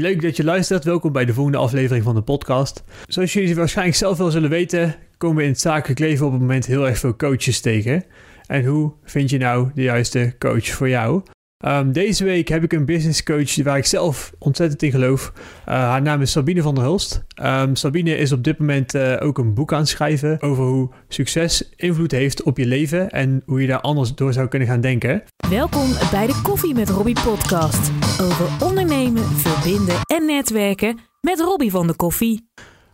[0.00, 0.84] Leuk dat je luistert.
[0.84, 2.84] Welkom bij de volgende aflevering van de podcast.
[3.06, 6.40] Zoals jullie waarschijnlijk zelf wel zullen weten, komen we in het zakelijk leven op het
[6.40, 8.04] moment heel erg veel coaches tegen.
[8.46, 11.22] En hoe vind je nou de juiste coach voor jou?
[11.66, 15.32] Um, deze week heb ik een business coach waar ik zelf ontzettend in geloof.
[15.36, 17.24] Uh, haar naam is Sabine van der Hulst.
[17.42, 20.90] Um, Sabine is op dit moment uh, ook een boek aan het schrijven over hoe
[21.08, 24.80] succes invloed heeft op je leven en hoe je daar anders door zou kunnen gaan
[24.80, 25.22] denken.
[25.50, 27.90] Welkom bij de Koffie met Robbie podcast
[28.20, 32.48] over ondernemen, verbinden en netwerken met Robbie van de Koffie.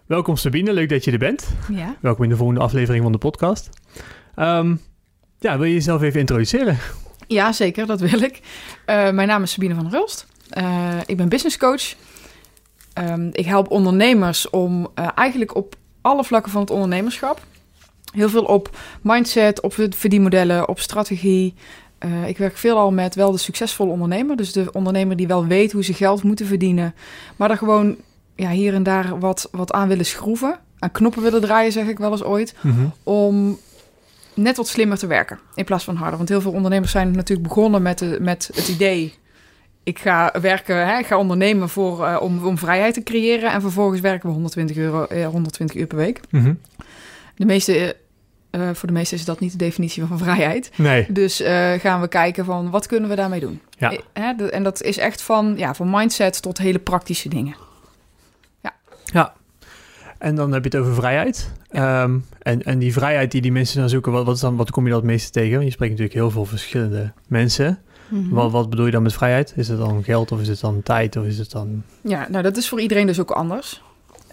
[0.07, 1.49] Welkom Sabine, leuk dat je er bent.
[1.73, 1.97] Ja.
[2.01, 3.69] Welkom in de volgende aflevering van de podcast.
[4.37, 4.81] Um,
[5.39, 6.79] ja, wil je jezelf even introduceren?
[7.29, 8.41] Ja, zeker, dat wil ik.
[8.87, 10.27] Uh, mijn naam is Sabine van Rulst.
[10.59, 11.95] Uh, ik ben business coach.
[12.95, 17.41] Um, ik help ondernemers om uh, eigenlijk op alle vlakken van het ondernemerschap.
[18.13, 21.55] Heel veel op mindset, op verdienmodellen, op strategie.
[22.27, 24.37] ik werk veelal met wel de succesvolle ondernemer.
[24.37, 26.95] Dus de ondernemer die wel weet hoe ze geld moeten verdienen.
[27.37, 27.97] Maar daar gewoon
[28.37, 30.59] ja, hier en daar wat, wat aan willen schroeven.
[30.79, 32.55] Aan knoppen willen draaien, zeg ik wel eens ooit.
[32.61, 32.69] Mhm.
[32.69, 32.93] Mm -hmm.
[33.03, 33.59] Om
[34.39, 36.17] net wat slimmer te werken in plaats van harder.
[36.17, 39.15] Want heel veel ondernemers zijn natuurlijk begonnen met, de, met het idee...
[39.83, 43.53] ik ga werken, hè, ik ga ondernemen voor, uh, om, om vrijheid te creëren...
[43.53, 46.21] en vervolgens werken we 120, euro, eh, 120 uur per week.
[46.31, 46.61] Mm -hmm.
[47.35, 47.97] De meeste,
[48.51, 50.71] uh, voor de meesten is dat niet de definitie van vrijheid.
[50.77, 51.07] Nee.
[51.13, 51.43] Dus
[51.79, 53.61] gaan we kijken van wat kunnen we daarmee doen.
[53.79, 53.93] Ja.
[54.13, 57.57] Hè, de, en dat is echt van, ja, van mindset tot hele praktische dingen.
[58.61, 58.75] Ja.
[59.05, 59.35] Ja.
[60.19, 61.53] En dan heb je het over vrijheid.
[61.73, 64.71] Um, en, en die vrijheid die die mensen dan zoeken, wat, wat, is dan, wat
[64.71, 65.53] kom je dan het meeste tegen?
[65.53, 67.79] Want je spreekt natuurlijk heel veel verschillende mensen.
[68.09, 68.31] Mm -hmm.
[68.31, 69.53] wat, wat bedoel je dan met vrijheid?
[69.57, 71.83] Is het dan geld of is het dan tijd of is het dan...
[72.01, 73.83] Ja, nou dat is voor iedereen dus ook anders.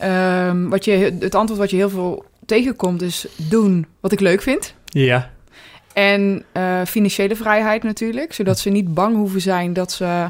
[0.03, 4.41] Um, wat je, het antwoord wat je heel veel tegenkomt is doen wat ik leuk
[4.41, 4.75] vind.
[4.85, 5.31] Ja.
[5.93, 10.29] En uh, financiële vrijheid natuurlijk, zodat ze niet bang hoeven zijn dat ze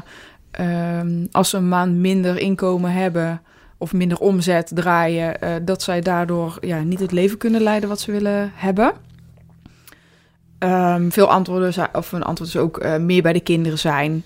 [0.60, 3.40] um, als ze een maand minder inkomen hebben
[3.78, 8.00] of minder omzet draaien, uh, dat zij daardoor ja, niet het leven kunnen leiden wat
[8.00, 8.92] ze willen hebben.
[10.58, 14.24] Um, veel antwoorden zijn, of een antwoord is ook uh, meer bij de kinderen zijn,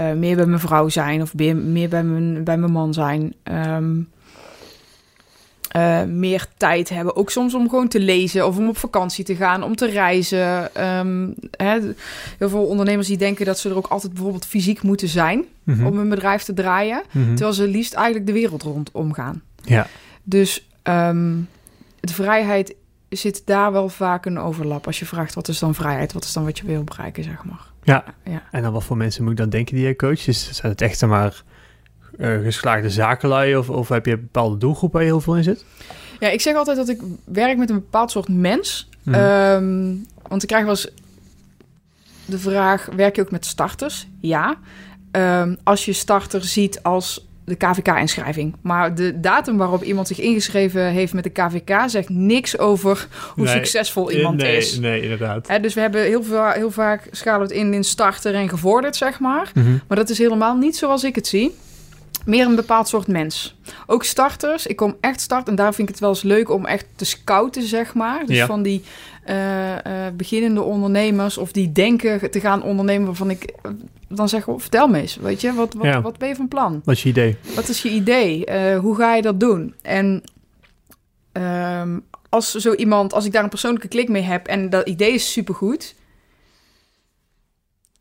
[0.00, 3.34] uh, meer bij mijn vrouw zijn of meer, bij, mijn, bij mijn man zijn.
[3.44, 4.08] Um,
[6.08, 9.62] meer tijd hebben, ook soms om gewoon te lezen of om op vakantie te gaan,
[9.62, 10.70] om te reizen.
[10.98, 11.78] Um, hè,
[12.38, 15.76] heel veel ondernemers die denken dat ze er ook altijd bijvoorbeeld fysiek moeten zijn Mhm.
[15.76, 15.92] mm -hmm.
[15.92, 17.34] om hun bedrijf te draaien, Mm -hmm.
[17.34, 19.42] terwijl ze liefst eigenlijk de wereld rondom gaan.
[19.62, 19.86] Ja.
[20.22, 21.48] Dus um,
[22.00, 22.74] de vrijheid
[23.08, 24.86] zit daar wel vaak een overlap.
[24.86, 27.44] Als je vraagt wat is dan vrijheid, wat is dan wat je wil bereiken, zeg
[27.44, 27.66] maar.
[27.82, 28.04] Ja.
[28.24, 28.42] ja.
[28.50, 30.26] En dan wat voor mensen moet ik dan denken die je coach?
[30.26, 31.42] Is, zijn het echt maar
[32.18, 35.64] geslaagde zakenlui of, of heb je een bepaalde doelgroep waar je heel veel in zit?
[36.20, 38.88] Ja, ik zeg altijd dat ik werk met een bepaald soort mens.
[39.02, 39.18] Mhm.
[39.18, 40.90] Um, want ik krijg wel eens
[42.26, 44.06] de vraag, werk je ook met starters?
[44.20, 44.56] Ja.
[45.12, 48.54] Um, als je starter ziet als de KVK-inschrijving.
[48.60, 51.82] Maar de datum waarop iemand zich ingeschreven heeft met de KVK...
[51.86, 53.54] zegt niks over hoe Nee.
[53.54, 54.78] succesvol iemand nee, is.
[54.78, 55.62] Nee, inderdaad.
[55.62, 59.20] Dus we hebben heel, veel, heel vaak schalen het in in starter en gevorderd, zeg
[59.20, 59.50] maar.
[59.54, 59.76] Mhm.
[59.88, 61.54] Maar dat is helemaal niet zoals ik het zie.
[62.26, 63.56] Meer een bepaald soort mens.
[63.86, 64.66] Ook starters.
[64.66, 67.04] Ik kom echt start en daar vind ik het wel eens leuk om echt te
[67.04, 68.26] scouten, zeg maar.
[68.26, 68.46] Dus Ja.
[68.46, 68.82] van die
[69.28, 69.76] uh, uh,
[70.16, 73.72] beginnende ondernemers of die denken te gaan ondernemen waarvan ik uh,
[74.08, 76.00] dan zeg, oh, vertel me eens, weet je, wat, wat, Ja.
[76.00, 76.80] wat ben je van plan?
[76.84, 77.36] Wat is je idee?
[77.54, 78.44] Wat is je idee?
[78.76, 79.74] Hoe ga je dat doen?
[79.82, 80.22] En
[81.32, 85.12] um, als zo iemand, als ik daar een persoonlijke klik mee heb en dat idee
[85.12, 85.94] is supergoed,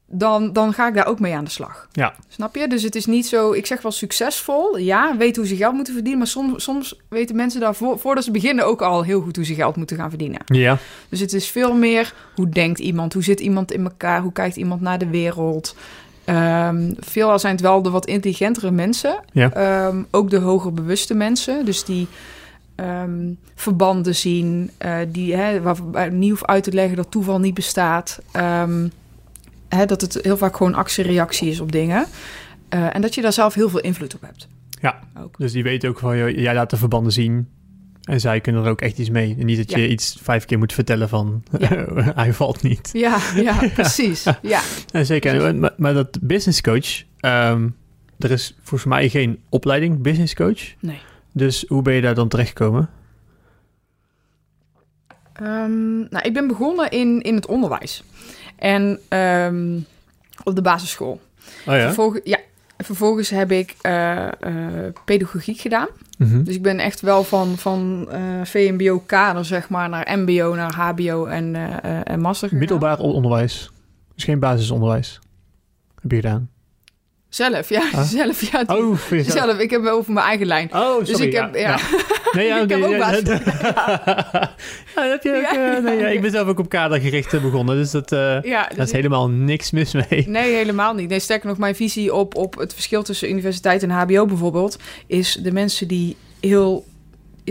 [0.06, 1.88] dan, dan ga ik daar ook mee aan de slag.
[1.91, 2.14] Ja.
[2.28, 2.68] Snap je?
[2.68, 5.94] Dus het is niet zo, ik zeg wel succesvol, ja, weten hoe ze geld moeten
[5.94, 9.36] verdienen, maar soms, soms weten mensen daar voor, voordat ze beginnen ook al heel goed
[9.36, 10.41] hoe ze geld moeten gaan verdienen.
[10.46, 10.78] Ja.
[11.09, 14.56] Dus het is veel meer, hoe denkt iemand, hoe zit iemand in elkaar, hoe kijkt
[14.56, 15.75] iemand naar de wereld.
[16.25, 19.88] Um, veelal zijn het wel de wat intelligentere mensen, Ja.
[19.88, 22.08] um, ook de hoger bewuste mensen, dus die
[22.75, 27.53] um, verbanden zien, uh, die hè, waar, niet hoeft uit te leggen dat toeval niet
[27.53, 28.20] bestaat.
[28.35, 28.91] Um,
[29.75, 32.06] hè, dat het heel vaak gewoon actie-reactie is op dingen.
[32.73, 34.47] Uh, en dat je daar zelf heel veel invloed op hebt.
[34.81, 35.38] Ja, ook.
[35.38, 37.47] dus die weten ook van, joh, jij laat de verbanden zien
[38.03, 39.35] en zij kunnen er ook echt iets mee.
[39.40, 39.87] En niet dat je Ja.
[39.87, 41.85] iets vijf keer moet vertellen van, Ja.
[42.16, 42.90] hij valt niet.
[42.93, 44.23] Ja, ja, precies.
[44.41, 44.61] Ja.
[44.91, 45.55] Ja, zeker.
[45.55, 47.69] Maar, maar dat business coach, ehm,
[48.19, 50.73] er is volgens mij geen opleiding business coach.
[50.79, 50.99] Nee.
[51.31, 52.90] Dus hoe ben je daar dan terechtgekomen?
[55.41, 58.03] Um, nou, ik ben begonnen in, in het onderwijs.
[58.55, 59.85] En um,
[60.44, 61.22] op de basisschool.
[61.66, 61.79] Oh ja?
[61.79, 62.38] Vervolgens, ja,
[62.78, 64.58] vervolgens heb ik uh, uh,
[65.05, 65.88] pedagogiek gedaan.
[66.17, 66.44] Mhm.
[66.44, 71.26] Dus ik ben echt wel van, van uh, VMBO-kader, zeg maar, naar MBO, naar HBO
[71.26, 71.55] en,
[72.03, 72.59] en master gegaan.
[72.59, 73.72] Middelbaar onderwijs.
[74.16, 75.20] Dus geen basisonderwijs.
[76.02, 76.50] Heb je gedaan?
[77.29, 77.90] Zelf, ja.
[77.91, 78.02] Huh?
[78.20, 78.64] Zelf, ja.
[78.67, 78.97] Oh.
[79.22, 80.73] Zelf, ik heb over mijn eigen lijn.
[80.73, 81.05] Oh, sorry.
[81.05, 81.78] Dus ik heb, ja.
[82.34, 83.16] Nee, ja, Ik heb ook ja, baas.
[84.96, 85.76] heb je ook, Ja.
[85.78, 88.78] eh, nee, ja, ik ben zelf ook op kadergericht begonnen, dus dat, eh, ja dus
[88.78, 90.28] is helemaal niks mis mee.
[90.28, 91.09] Nee, helemaal niet.
[91.09, 94.78] Nee, sterker nog, mijn visie op, op het verschil tussen universiteit en HBO bijvoorbeeld,
[95.08, 96.85] is de mensen die heel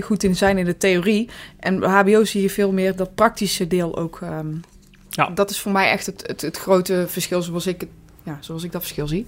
[0.00, 1.28] goed in zijn in de theorie.
[1.58, 4.19] En HBO zie je veel meer dat praktische deel ook.
[4.23, 4.46] ehm,
[5.11, 5.31] Ja.
[5.35, 7.88] Dat is voor mij echt het, het, het grote verschil zoals ik het.
[8.22, 9.26] Ja, zoals ik dat verschil zie.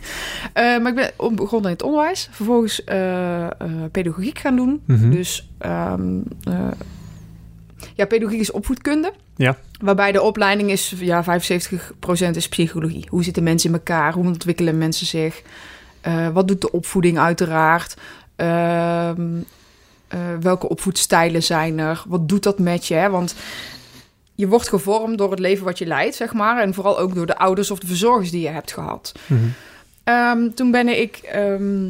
[0.53, 2.29] Eh, maar ik ben begonnen in het onderwijs.
[2.31, 3.51] Vervolgens eh, eh,
[3.93, 4.83] pedagogiek gaan doen.
[4.85, 5.11] Mhm.
[5.11, 6.69] Dus ehm, eh,
[7.95, 9.13] ja, pedagogiek is opvoedkunde.
[9.37, 9.57] Ja.
[9.81, 13.07] Waarbij de opleiding is, ja, 75% is psychologie.
[13.09, 14.13] Hoe zitten mensen in elkaar?
[14.13, 15.43] Hoe ontwikkelen mensen zich?
[16.33, 17.97] Wat doet de opvoeding uiteraard?
[18.37, 19.23] Ehm,
[20.15, 22.03] eh, welke opvoedstijlen zijn er?
[22.09, 22.95] Wat doet dat met je?
[22.95, 23.11] Hè?
[23.11, 23.35] Want
[24.35, 26.63] je wordt gevormd door het leven wat je leidt, zeg maar.
[26.63, 29.13] En vooral ook door de ouders of de verzorgers die je hebt gehad.
[29.27, 29.41] Mhm.
[30.05, 31.87] Ehm, toen ben ik ehm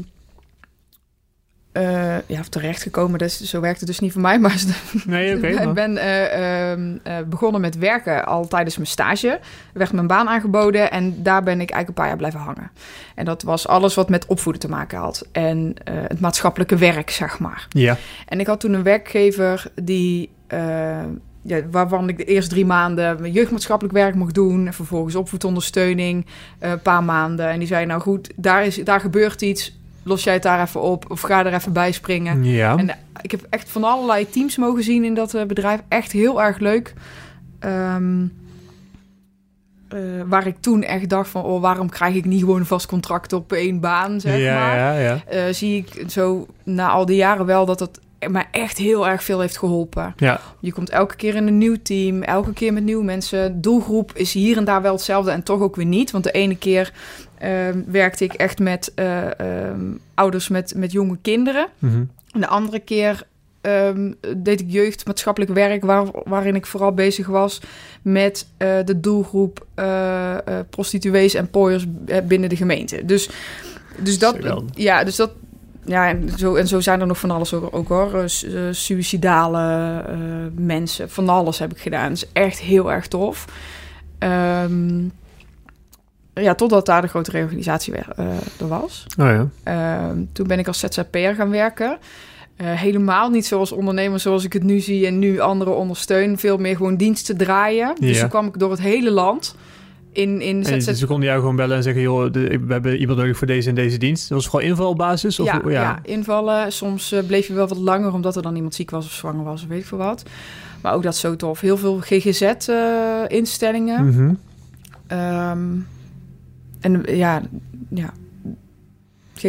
[1.75, 3.19] eh, ja, terechtgekomen.
[3.19, 4.39] Dus, zo werkt het dus niet voor mij.
[4.39, 4.63] Maar
[5.07, 5.47] Nee, oké.
[5.69, 9.29] ik ben eh, ehm, eh, begonnen met werken al tijdens mijn stage.
[9.29, 9.41] Er
[9.73, 12.71] werd mijn baan aangeboden en daar ben ik eigenlijk een paar jaar blijven hangen.
[13.15, 15.27] En dat was alles wat met opvoeden te maken had.
[15.33, 17.67] En het maatschappelijke werk, zeg maar.
[17.69, 17.97] Ja.
[18.29, 20.31] En ik had toen een werkgever die...
[21.47, 24.67] ja, waarvan ik de eerste drie maanden jeugdmaatschappelijk werk mocht doen.
[24.67, 26.27] En vervolgens opvoedondersteuning,
[26.59, 27.49] eh, een paar maanden.
[27.49, 29.79] En die zei, nou goed, daar, is, daar gebeurt iets.
[30.03, 32.45] Los jij het daar even op of ga er even bij springen.
[32.45, 32.77] Ja.
[32.77, 35.81] En eh, ik heb echt van allerlei teams mogen zien in dat eh, bedrijf.
[35.89, 36.95] Echt heel erg leuk.
[37.59, 38.27] Ehm,
[39.89, 41.43] eh, waar ik toen echt dacht van...
[41.43, 45.01] Oh, waarom krijg ik niet gewoon een vast contract op één baan, zeg ja, maar.
[45.01, 49.25] ja, zie ik zo na al die jaren wel dat het mij echt heel erg
[49.25, 50.15] veel heeft geholpen.
[50.17, 50.41] Ja.
[50.61, 53.61] Je komt elke keer in een nieuw team, elke keer met nieuwe mensen.
[53.61, 56.11] Doelgroep is hier en daar wel hetzelfde en toch ook weer niet.
[56.11, 56.93] Want de ene keer
[57.39, 59.81] ehm, werkte ik echt met eh, ehm,
[60.15, 61.67] ouders met, met jonge kinderen.
[61.79, 62.05] Mhm.
[62.33, 63.27] En de andere keer
[63.61, 67.61] ehm, deed ik jeugd maatschappelijk werk, waar, waarin ik vooral bezig was
[68.03, 70.37] met eh, de doelgroep eh,
[70.71, 71.87] prostituees en pooiers
[72.25, 73.05] binnen de gemeente.
[73.05, 73.31] Dus,
[73.99, 74.37] dus dat,
[74.75, 75.31] ja, dus dat,
[75.85, 78.15] ja, en zo, en zo zijn er nog van alles ook, ook hoor.
[78.15, 80.17] Eh, eh, suïcidale eh,
[80.55, 82.09] mensen, van alles heb ik gedaan.
[82.09, 83.45] Dat is echt heel erg tof.
[84.19, 85.03] Ehm,
[86.35, 88.09] ja, totdat daar de grote reorganisatie weer,
[88.61, 89.07] er was.
[89.19, 89.49] Oh ja.
[89.63, 91.99] Ehm, toen ben ik als ZZP'er gaan werken.
[92.63, 96.39] Helemaal niet zoals ondernemer zoals ik het nu zie en nu anderen ondersteun.
[96.39, 97.95] Veel meer gewoon diensten draaien.
[98.01, 98.21] Dus Ja.
[98.21, 99.55] toen kwam ik door het hele land
[100.15, 103.19] in, in En ze konden jou gewoon bellen en zeggen, joh, de- we hebben iemand
[103.19, 104.29] nodig voor deze en deze dienst.
[104.29, 105.41] Dat was gewoon invalbasis?
[105.41, 105.99] Of, ja, hoe- ja.
[106.03, 106.73] invallen.
[106.73, 109.45] Soms eh, bleef je wel wat langer omdat er dan iemand ziek was of zwanger
[109.45, 110.23] was of weet ik veel wat.
[110.83, 111.61] Maar ook dat is zo tof.
[111.61, 114.07] Heel veel GGZ-instellingen.
[114.07, 114.35] Mhm.
[115.07, 115.59] Ehm,
[116.81, 117.43] en eh, ja,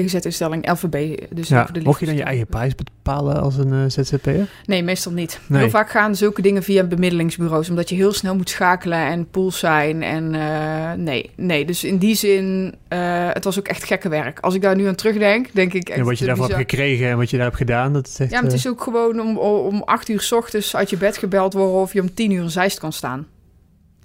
[0.01, 0.07] ja.
[0.07, 1.17] GGZ-instelling, LVB.
[1.35, 1.67] Dus Ja.
[1.71, 4.47] de Mocht je dan je eigen prijs bepalen als een eh, ZZP'er?
[4.65, 5.39] Nee, meestal niet.
[5.47, 5.61] Nee.
[5.61, 9.59] Heel vaak gaan zulke dingen via bemiddelingsbureaus, omdat je heel snel moet schakelen en pools
[9.59, 10.03] zijn.
[10.03, 11.65] En eh, nee, nee.
[11.65, 14.39] Dus in die zin, eh, het was ook echt gekke werk.
[14.39, 15.99] Als ik daar nu aan terugdenk, denk ik echt.
[15.99, 18.29] En wat je daarvan hebt gekregen en wat je daar hebt gedaan, dat is echt...
[18.31, 21.17] Ja, maar het is ook gewoon om, om acht uur s ochtends uit je bed
[21.17, 23.27] gebeld worden of je om tien uur in Zeist kan staan.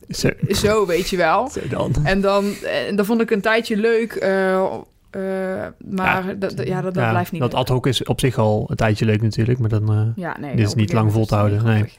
[0.09, 1.51] zo, Zo, weet je wel.
[1.71, 1.95] dan.
[2.05, 2.55] En dan,
[2.87, 4.13] en dat vond ik een tijdje leuk.
[5.11, 5.21] Eh,
[5.91, 7.41] maar Ja, dat, dat- ja, dat, dat Ja, blijft niet.
[7.41, 9.93] Dat ad hoc is op zich al een tijdje leuk natuurlijk, maar dan...
[9.93, 11.65] eh, ja, nee, dit is niet lang vol te houden.
[11.65, 11.93] Nee, nee,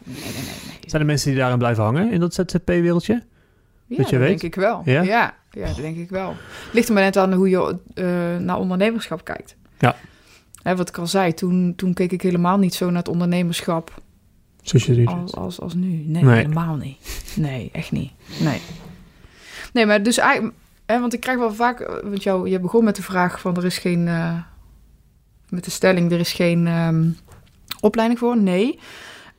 [0.86, 3.14] zijn er mensen die daarin blijven hangen in dat ZZP-wereldje?
[3.86, 4.40] Ja, Dat je dat weet?
[4.40, 4.82] denk ik wel.
[4.86, 5.02] Ja?
[5.02, 5.34] Ja?
[5.50, 6.36] Dat denk ik wel.
[6.74, 8.06] Ligt er maar net aan hoe je eh,
[8.38, 9.56] naar ondernemerschap kijkt.
[9.80, 9.96] Ja.
[10.64, 14.02] Hè, wat ik al zei, toen, toen keek ik helemaal niet zo naar het ondernemerschap
[14.62, 15.88] Zoals je als, als, als nu.
[16.06, 16.36] Nee, Nee.
[16.36, 16.98] helemaal niet.
[17.36, 18.12] Nee, echt niet.
[18.40, 18.60] Nee.
[19.74, 20.54] Nee, maar dus eigenlijk...
[20.92, 21.80] Hè, want ik krijg wel vaak...
[21.80, 24.08] eh, Want jou, je begon met de vraag van er is geen...
[24.08, 24.34] eh,
[25.50, 27.04] met de stelling, er is geen ehm,
[27.80, 28.38] opleiding voor.
[28.38, 28.80] Nee.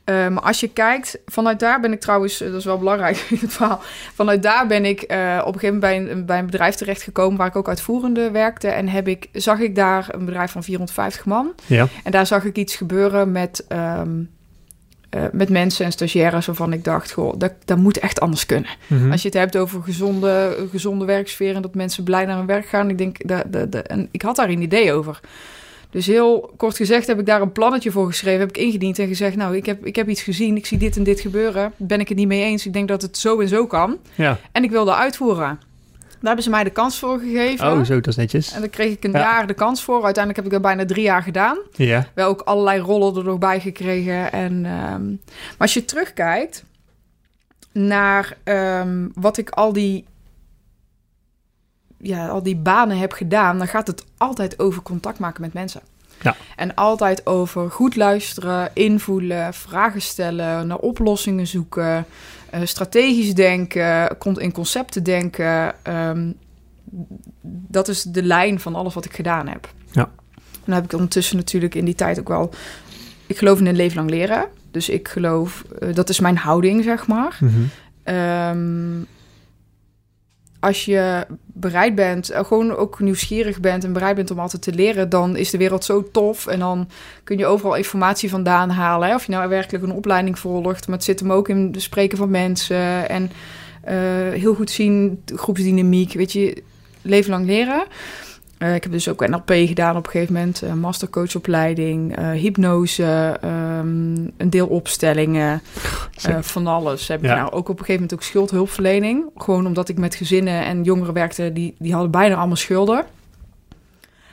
[0.04, 3.38] Eh, maar als je kijkt, vanuit daar ben ik trouwens, dat is wel belangrijk in
[3.40, 3.80] het verhaal.
[4.14, 7.46] Vanuit daar ben ik op een gegeven moment bij een, bij een bedrijf terechtgekomen waar
[7.46, 8.68] ik ook uitvoerende werkte.
[8.68, 11.52] En heb ik, zag ik daar een bedrijf van 450 man.
[11.66, 11.86] Ja.
[12.04, 14.22] En daar zag ik iets gebeuren met, ehm,
[15.12, 18.70] eh, met mensen en stagiaires waarvan ik dacht, goh, dat, dat moet echt anders kunnen.
[18.86, 19.10] Mhm.
[19.10, 22.66] Als je het hebt over gezonde, gezonde werksfeer en dat mensen blij naar hun werk
[22.66, 22.90] gaan.
[22.90, 25.20] Ik denk, dat, dat, dat- en ik had daar een idee over.
[25.90, 28.40] Dus heel kort gezegd heb ik daar een plannetje voor geschreven.
[28.40, 30.56] Heb ik ingediend en gezegd, nou, ik heb, ik heb iets gezien.
[30.56, 31.72] Ik zie dit en dit gebeuren.
[31.76, 32.66] Ben ik het niet mee eens.
[32.66, 33.98] Ik denk dat het zo en zo kan.
[34.14, 34.38] Ja.
[34.52, 35.58] En ik wil dat uitvoeren.
[36.22, 37.72] Daar hebben ze mij de kans voor gegeven.
[37.72, 38.52] Oh, zo, dat is netjes.
[38.52, 39.18] En daar kreeg ik een Ja.
[39.18, 40.04] jaar de kans voor.
[40.04, 41.58] Uiteindelijk heb ik dat bijna drie jaar gedaan.
[41.72, 42.06] Ja.
[42.14, 44.32] Wel ook allerlei rollen er nog bij gekregen.
[44.32, 46.64] En, ehm, maar als je terugkijkt
[47.72, 50.04] naar ehm, wat ik al die
[51.98, 55.80] ja, al die banen heb gedaan, dan gaat het altijd over contact maken met mensen.
[56.22, 56.36] Ja.
[56.56, 62.06] En altijd over goed luisteren, invoelen, vragen stellen, naar oplossingen zoeken,
[62.50, 65.74] eh, strategisch denken, in concepten denken.
[65.82, 66.32] Ehm,
[67.68, 69.68] dat is de lijn van alles wat ik gedaan heb.
[69.90, 70.10] Ja.
[70.52, 72.50] En dan heb ik ondertussen natuurlijk in die tijd ook wel...
[73.26, 74.46] Ik geloof in een leven lang leren.
[74.70, 77.38] Dus ik geloof, eh, dat is mijn houding, zeg maar.
[78.02, 79.00] Ehm,
[80.62, 84.72] als je bereid bent, eh, gewoon ook nieuwsgierig bent en bereid bent om altijd te
[84.72, 86.46] leren, dan is de wereld zo tof.
[86.46, 86.88] En dan
[87.24, 89.08] kun je overal informatie vandaan halen.
[89.08, 89.14] Hè?
[89.14, 92.18] Of je nou werkelijk een opleiding volgt, maar het zit hem ook in het spreken
[92.18, 93.08] van mensen.
[93.08, 93.30] En
[93.82, 93.94] eh,
[94.40, 96.62] heel goed zien, groepsdynamiek, weet je,
[97.02, 97.84] leven lang leren.
[98.62, 103.38] Eh, ik heb dus ook NLP gedaan op een gegeven moment, uh, mastercoachopleiding, eh, hypnose,
[103.40, 105.62] ehm, een deel opstellingen,
[106.22, 107.08] eh, van alles.
[107.08, 107.34] Heb ik Ja.
[107.36, 109.24] nou ook op een gegeven moment ook schuldhulpverlening.
[109.36, 113.04] Gewoon omdat ik met gezinnen en jongeren werkte, die, die hadden bijna allemaal schulden.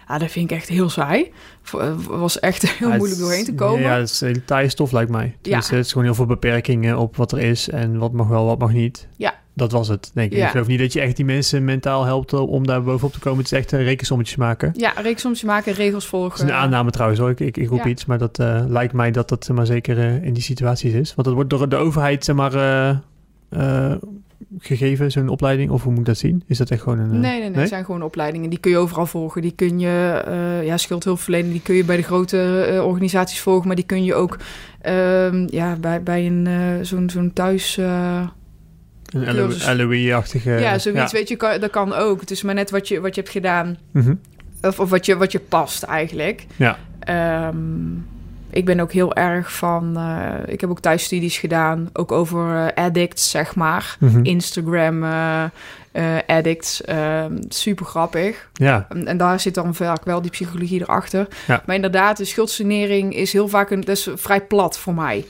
[0.07, 1.31] Ja, dat vind ik echt heel saai.
[1.77, 3.81] Eh, was echt heel Ja, moeilijk doorheen te komen.
[3.81, 5.35] Ja, het is heel taai stof lijkt mij.
[5.41, 8.45] Tenminste, Het is gewoon heel veel beperkingen op wat er is en wat mag wel,
[8.45, 9.07] wat mag niet.
[9.15, 9.33] Ja.
[9.59, 10.37] Dat was het, denk ik.
[10.37, 10.45] Ja.
[10.45, 13.37] Ik geloof niet dat je echt die mensen mentaal helpt om daar bovenop te komen.
[13.43, 14.73] Het is echt een rekensommetjes maken.
[14.77, 16.31] Ja, reeksoms maken, regels volgen.
[16.39, 17.29] Het is een aanname trouwens hoor.
[17.29, 17.89] Ik, ik, ik roep Ja.
[17.89, 21.15] iets, maar dat eh, lijkt mij dat dat maar, zeker eh, in die situaties is.
[21.15, 22.53] Want dat wordt door de overheid zeg maar,
[23.49, 23.91] eh,
[24.59, 25.69] gegeven, zo'n opleiding.
[25.71, 26.43] Of hoe moet ik dat zien?
[26.47, 27.11] Is dat echt gewoon een...
[27.13, 28.49] eh, Nee, nee, nee, Het zijn gewoon opleidingen.
[28.49, 29.41] Die kun je overal volgen.
[29.41, 30.21] Die kun je,
[30.65, 33.67] ja, schuldhulpverlening, die kun je bij de grote organisaties volgen.
[33.67, 34.37] Maar die kun je ook
[34.81, 36.47] ehm, ja, bij, bij een,
[36.85, 37.79] zo'n, zo'n thuis...
[39.13, 39.75] Een.
[39.77, 40.51] LOE-achtige...
[40.51, 42.19] ja, zoiets, weet je, kan, dat kan ook.
[42.19, 43.77] Het is maar net wat je, wat je hebt gedaan.
[43.91, 44.13] Mhm.
[44.61, 46.45] Of, of wat, je, wat je past eigenlijk.
[46.55, 46.77] Ja.
[46.99, 47.57] Ehm,
[48.49, 49.97] ik ben ook heel erg van...
[49.97, 51.89] eh, ik heb ook thuisstudies gedaan.
[51.93, 53.95] Ook over eh, addicts, zeg maar.
[53.99, 54.23] Mhm.
[54.23, 55.43] Instagram eh,
[56.27, 56.83] addicts.
[56.83, 58.49] ehm, super grappig.
[58.53, 61.27] Ja, En, en daar zit dan vaak wel die psychologie erachter.
[61.47, 61.63] Ja.
[61.65, 65.25] Maar inderdaad, de schuldsanering is heel vaak een, dat is vrij plat voor mij.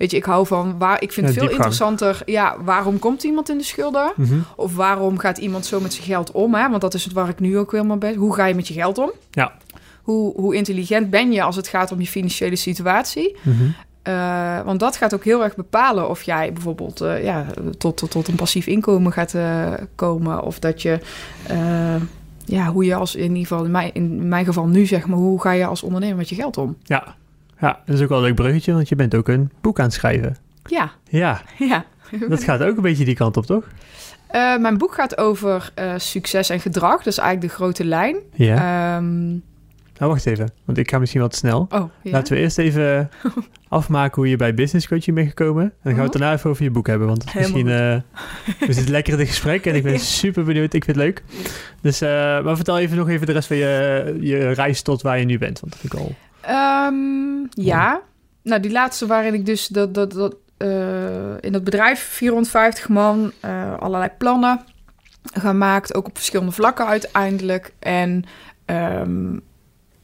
[0.00, 1.02] Weet je, ik hou van waar.
[1.02, 1.52] Ik vind Ja, veel diepgang.
[1.52, 2.22] interessanter.
[2.24, 4.12] Ja, waarom komt iemand in de schulden?
[4.16, 4.38] Mhm.
[4.56, 6.54] Of waarom gaat iemand zo met zijn geld om?
[6.54, 6.68] Hè?
[6.68, 8.14] Want dat is het waar ik nu ook helemaal bij.
[8.14, 9.10] Hoe ga je met je geld om?
[9.30, 9.52] Ja.
[10.02, 13.36] Hoe, hoe intelligent ben je als het gaat om je financiële situatie?
[14.02, 17.46] Eh, want dat gaat ook heel erg bepalen of jij bijvoorbeeld eh, ja,
[17.78, 20.42] tot, tot, tot een passief inkomen gaat eh, komen.
[20.42, 20.98] Of dat je,
[22.44, 25.18] ja, hoe je als in ieder geval, in mijn, in mijn geval nu zeg maar,
[25.18, 26.76] hoe ga je als ondernemer met je geld om?
[26.82, 27.14] ja.
[27.60, 29.84] Ja, dat is ook wel een leuk bruggetje, want je bent ook een boek aan
[29.84, 30.36] het schrijven.
[30.66, 31.84] Ja, Ja, ja.
[32.28, 33.64] dat gaat ook een beetje die kant op, toch?
[34.26, 36.96] Eh, mijn boek gaat over eh, succes en gedrag.
[36.96, 38.16] Dat is eigenlijk de grote lijn.
[38.34, 38.96] Ja.
[38.96, 39.28] Ehm,
[39.98, 41.66] Nou, wacht even, want ik ga misschien wat snel.
[41.70, 42.10] oh, ja.
[42.10, 43.10] Laten we eerst even
[43.68, 45.62] afmaken hoe je bij business coaching bent gekomen.
[45.64, 47.06] En dan gaan we het daarna even over je boek hebben.
[47.06, 47.96] Want het is misschien eh
[48.66, 49.98] we zitten lekker in het gesprek en ik ben Ja.
[49.98, 50.72] super benieuwd.
[50.74, 51.22] Ik vind het leuk.
[51.80, 52.08] Dus, eh,
[52.42, 55.38] maar vertel even nog even de rest van je, je reis tot waar je nu
[55.38, 55.60] bent.
[55.60, 56.14] Want dat vind ik al...
[56.40, 58.00] Ehm, ja.
[58.42, 63.32] Nou, die laatste waarin ik dus dat, dat, dat, eh, in dat bedrijf 450 man
[63.40, 64.64] eh, allerlei plannen
[65.32, 67.72] gemaakt, ook op verschillende vlakken uiteindelijk.
[67.78, 68.24] En
[68.64, 69.32] ehm,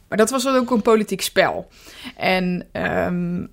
[0.07, 1.67] maar dat was ook een politiek spel.
[2.15, 3.45] En ehm,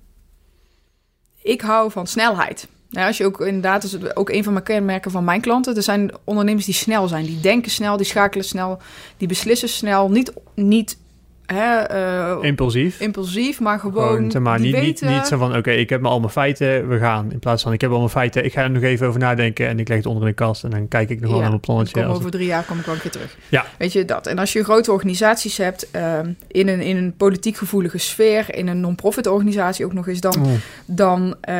[1.41, 2.67] ik hou van snelheid.
[2.89, 5.75] Nou, als je ook inderdaad, dat is ook een van mijn kenmerken van mijn klanten.
[5.75, 8.77] Er zijn ondernemers die snel zijn, die denken snel, die schakelen snel,
[9.17, 10.09] die beslissen snel.
[10.09, 10.97] Niet, niet
[11.45, 12.99] hè, eh, Impulsief.
[12.99, 15.07] impulsief, maar gewoon, maar, niet, weten...
[15.07, 17.31] niet, niet zo van, oké, ik heb me al mijn feiten, we gaan.
[17.31, 19.67] In plaats van, ik heb al mijn feiten, ik ga er nog even over nadenken
[19.67, 21.41] en ik leg het onder in de kast en dan kijk ik nog wel Ja,
[21.41, 22.03] naar mijn plannetje.
[22.03, 23.37] Kom over drie jaar kom ik wel een keer terug.
[23.49, 23.65] Ja.
[23.77, 24.27] Weet je dat?
[24.27, 28.67] En als je grote organisaties hebt ehm, in, een, in een politiek gevoelige sfeer, in
[28.67, 30.51] een non-profit organisatie ook nog eens, dan, Oh,
[30.85, 31.55] dan, eh,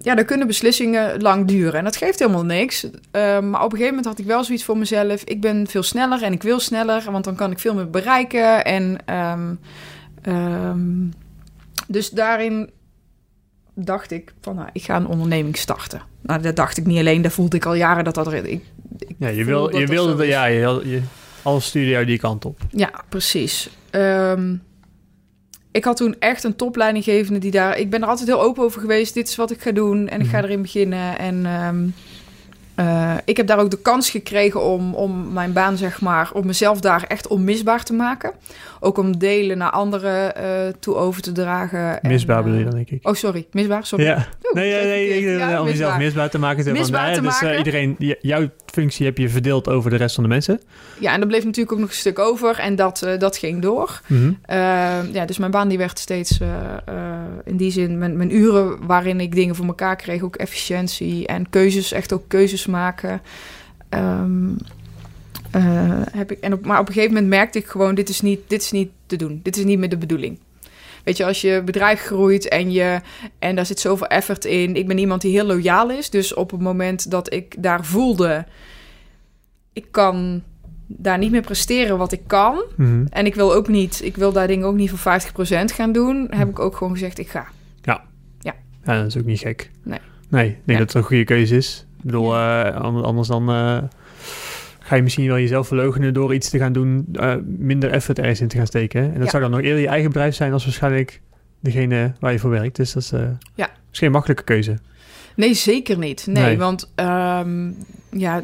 [0.00, 1.74] ja, dan kunnen beslissingen lang duren.
[1.74, 2.86] En dat geeft helemaal niks.
[3.10, 5.22] Ehm, maar op een gegeven moment had ik wel zoiets voor mezelf.
[5.24, 8.64] Ik ben veel sneller en ik wil sneller, want dan kan ik veel meer bereiken.
[8.64, 8.98] En
[9.32, 9.54] ehm,
[10.22, 11.06] ehm,
[11.88, 12.70] dus daarin
[13.74, 16.02] dacht ik van, nou, ik ga een onderneming starten.
[16.22, 18.34] Nou, dat dacht ik niet alleen, dat voelde ik al jaren dat dat er...
[18.34, 18.44] Ik,
[18.98, 21.00] ik ja, je, wil, dat je wilde, de- ja, je, je,
[21.42, 22.60] alles stuurde jou die kant op.
[22.70, 23.70] Ja, precies.
[23.90, 24.54] Ehm,
[25.70, 27.78] ik had toen echt een topleidinggevende die daar...
[27.78, 29.14] Ik ben er altijd heel open over geweest.
[29.14, 30.44] Dit is wat ik ga doen en ik ga Mhm.
[30.46, 31.18] erin beginnen.
[31.18, 31.46] En
[32.74, 36.30] eh, ik heb daar ook de kans gekregen om, om mijn baan, zeg maar...
[36.32, 38.32] om mezelf daar echt onmisbaar te maken.
[38.84, 42.02] Ook om delen naar anderen eh, toe over te dragen.
[42.02, 43.08] En, Misbaar bedoel je eh, dan, denk ik.
[43.08, 43.46] Oh, sorry.
[43.52, 43.86] Misbaar?
[43.86, 44.04] Sorry.
[44.04, 44.16] Ja.
[44.16, 46.30] Oeh, Nee, nee, nee, Ja, om jezelf misbaar.
[46.30, 46.64] te maken.
[46.64, 47.58] van, Misbaar te dus eh, maken.
[47.58, 50.60] iedereen, jouw functie heb je verdeeld over de rest van de mensen.
[51.00, 52.58] Ja, en er bleef natuurlijk ook nog een stuk over.
[52.58, 54.00] En dat, dat ging door.
[54.06, 54.24] Mhm.
[54.24, 54.34] Uh,
[55.12, 56.38] ja, dus mijn baan die werd steeds
[57.44, 61.50] in die zin mijn, mijn uren waarin ik dingen voor elkaar kreeg, ook efficiëntie en
[61.50, 63.20] keuzes, echt ook keuzes maken.
[63.90, 64.56] Um,
[65.54, 68.20] eh, heb ik, en op, maar op een gegeven moment merkte ik gewoon, dit is,
[68.20, 69.40] niet, dit is niet te doen.
[69.42, 70.38] Dit is niet meer de bedoeling.
[71.04, 73.00] Weet je, als je bedrijf groeit en, je,
[73.38, 74.76] en daar zit zoveel effort in.
[74.76, 76.10] Ik ben iemand die heel loyaal is.
[76.10, 78.44] Dus op het moment dat ik daar voelde...
[79.72, 80.42] ik kan
[80.86, 82.62] daar niet meer presteren wat ik kan...
[82.76, 83.06] Mhm.
[83.10, 84.00] en ik wil ook niet...
[84.04, 86.26] ik wil daar dingen ook niet voor 50% gaan doen...
[86.30, 87.46] Heb ik ook gewoon gezegd, ik ga.
[88.86, 89.70] Ja, dat is ook niet gek.
[89.82, 89.98] Nee.
[90.28, 91.86] Nee, ik denk dat het een goede keuze is.
[91.98, 93.82] Ik bedoel, eh, an- anders dan eh,
[94.86, 98.40] ga je misschien wel jezelf verloochenen door iets te gaan doen, eh, minder effort ergens
[98.40, 99.02] in te gaan steken.
[99.02, 99.30] En dat Ja.
[99.30, 101.20] zou dan nog eerder je eigen bedrijf zijn als waarschijnlijk
[101.60, 102.76] degene waar je voor werkt.
[102.76, 103.68] Dus dat is, eh, Ja.
[103.92, 104.78] is geen makkelijke keuze.
[105.36, 106.26] Nee, zeker niet.
[106.26, 106.58] Nee, Nee.
[106.58, 107.70] want ehm,
[108.10, 108.42] ja,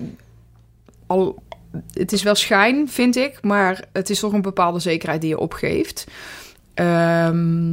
[1.07, 1.43] al,
[1.93, 5.39] het is wel schijn, vind ik, maar het is toch een bepaalde zekerheid die je
[5.39, 6.07] opgeeft.
[6.75, 7.73] Ehm,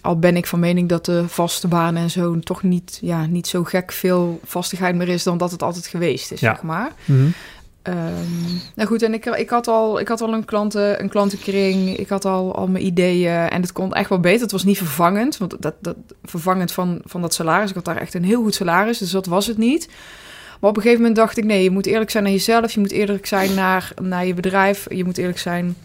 [0.00, 3.46] al ben ik van mening dat de vaste banen en zo toch niet, ja, niet
[3.46, 6.52] zo gek veel vastigheid meer is dan dat het altijd geweest is, Ja.
[6.54, 6.90] zeg maar.
[7.04, 7.26] Mhm.
[7.82, 7.96] Ehm,
[8.74, 12.08] nou goed, en ik, ik, had al, ik had al een, klanten, een klantenkring, ik
[12.08, 14.40] had al, al mijn ideeën en het kon echt wel beter.
[14.40, 17.68] Het was niet vervangend, want dat, dat, vervangend van, van dat salaris.
[17.68, 19.88] Ik had daar echt een heel goed salaris, dus dat was het niet.
[20.60, 22.72] Maar op een gegeven moment dacht ik, nee, je moet eerlijk zijn naar jezelf.
[22.72, 24.86] Je moet eerlijk zijn naar, naar je bedrijf.
[24.94, 25.76] Je moet eerlijk zijn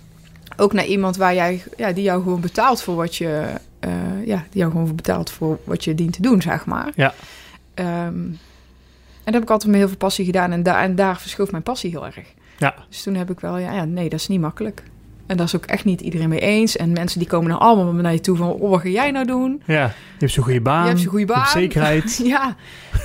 [0.58, 3.44] ook naar iemand waar jij, ja, die jou gewoon betaalt voor wat je,
[3.80, 6.92] eh, ja, die jou gewoon betaalt voor wat je dient te doen, zeg maar.
[6.96, 7.13] Ja.
[7.74, 8.16] Ehm,
[9.34, 10.51] dat heb ik altijd met heel veel passie gedaan.
[10.51, 12.15] En, daar en daar verschoof mijn passie heel erg.
[12.57, 12.75] Ja.
[12.89, 14.84] Dus toen heb ik wel, ja, ja, nee, dat is niet makkelijk.
[15.25, 16.75] En daar is ook echt niet iedereen mee eens.
[16.75, 19.25] En mensen die komen dan allemaal naar je toe van, oh, wat ga jij nou
[19.25, 19.62] doen?
[19.65, 20.81] Ja, je hebt zo'n goede baan.
[20.81, 21.46] Je hebt zo'n goede baan.
[21.46, 22.19] zekerheid.
[22.24, 22.55] Ja,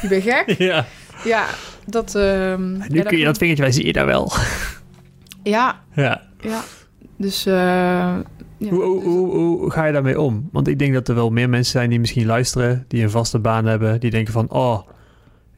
[0.03, 0.55] je bent gek.
[0.71, 0.85] ja.
[1.25, 1.45] Ja,
[1.87, 2.15] dat...
[2.15, 4.33] ehm, Nu ja, kun je dat vingertje, wij zie je daar wel.
[5.43, 6.23] Ja, ja.
[6.41, 6.61] ja.
[7.17, 7.47] Dus...
[7.47, 10.49] eh, ja, Hoe, hoe, dus- hoe, hoe ga je daarmee om?
[10.53, 13.39] Want ik denk dat er wel meer mensen zijn die misschien luisteren, die een vaste
[13.39, 14.81] baan hebben, die denken van, oh,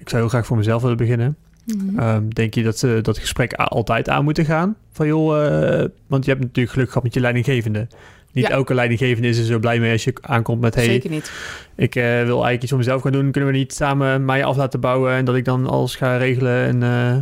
[0.05, 1.37] ik zou heel graag voor mezelf willen beginnen.
[1.65, 1.99] Mhm.
[1.99, 4.77] Ehm, denk je dat ze dat gesprek altijd aan moeten gaan?
[4.93, 7.87] Van joh, eh, want je hebt natuurlijk geluk gehad met je leidinggevende.
[8.33, 8.51] Niet Ja.
[8.51, 11.33] elke leidinggevende is er zo blij mee als je aankomt met, hey, Zeker niet.
[11.77, 13.31] ik eh, wil eigenlijk iets voor mezelf gaan doen.
[13.31, 16.67] Kunnen we niet samen mij af laten bouwen en dat ik dan alles ga regelen?
[16.67, 17.17] En, eh,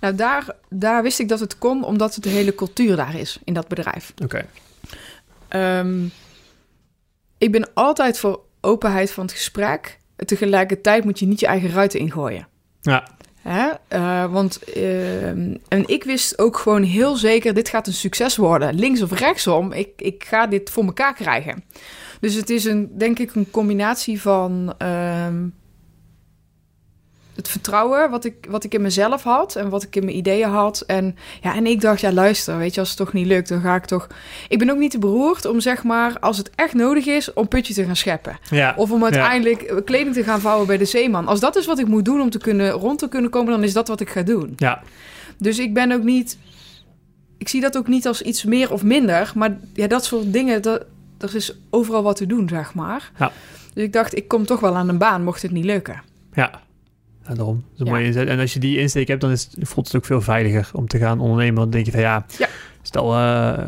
[0.00, 3.38] Nou, daar, daar wist ik dat het kon, omdat het de hele cultuur daar is,
[3.44, 4.12] in dat bedrijf.
[4.22, 4.44] Oké,
[5.48, 6.04] Ehm,
[7.38, 9.97] ik ben altijd voor openheid van het gesprek.
[10.24, 12.48] Tegelijkertijd moet je niet je eigen ruiten ingooien.
[12.80, 13.04] ja,
[13.42, 13.68] Hè?
[13.88, 18.74] Eh, want ehm, en ik wist ook gewoon heel zeker, dit gaat een succes worden.
[18.74, 21.64] Links of rechtsom, ik, ik ga dit voor elkaar krijgen.
[22.20, 25.46] Dus het is een, denk ik een combinatie van ehm,
[27.38, 30.48] het vertrouwen wat ik, wat ik in mezelf had en wat ik in mijn ideeën
[30.48, 30.80] had.
[30.80, 33.60] En, ja, en ik dacht, ja luister, weet je, als het toch niet lukt, dan
[33.60, 34.06] ga ik toch...
[34.48, 37.48] Ik ben ook niet te beroerd om zeg maar, als het echt nodig is, om
[37.48, 38.38] putje te gaan scheppen.
[38.50, 38.74] ja.
[38.76, 41.26] Of om uiteindelijk kleding te gaan vouwen bij de zeeman.
[41.26, 43.62] Als dat is wat ik moet doen om te kunnen, rond te kunnen komen, dan
[43.62, 44.52] is dat wat ik ga doen.
[44.56, 44.82] ja.
[45.36, 46.38] Dus ik ben ook niet.
[47.36, 49.32] Ik zie dat ook niet als iets meer of minder.
[49.34, 50.84] Maar ja, dat soort dingen, dat,
[51.18, 53.10] er is overal wat te doen, zeg maar.
[53.18, 53.32] Ja.
[53.74, 56.02] Dus ik dacht, ik kom toch wel aan een baan, mocht het niet lukken.
[56.32, 56.60] Ja.
[57.28, 57.54] Ja, daarom.
[57.56, 57.92] Dat is een Ja.
[57.92, 58.28] mooie inzet.
[58.28, 60.98] En als je die insteek hebt, dan is, voelt het ook veel veiliger om te
[60.98, 61.54] gaan ondernemen.
[61.54, 62.48] Want dan denk je van ja, Ja.
[62.82, 63.66] stel, eh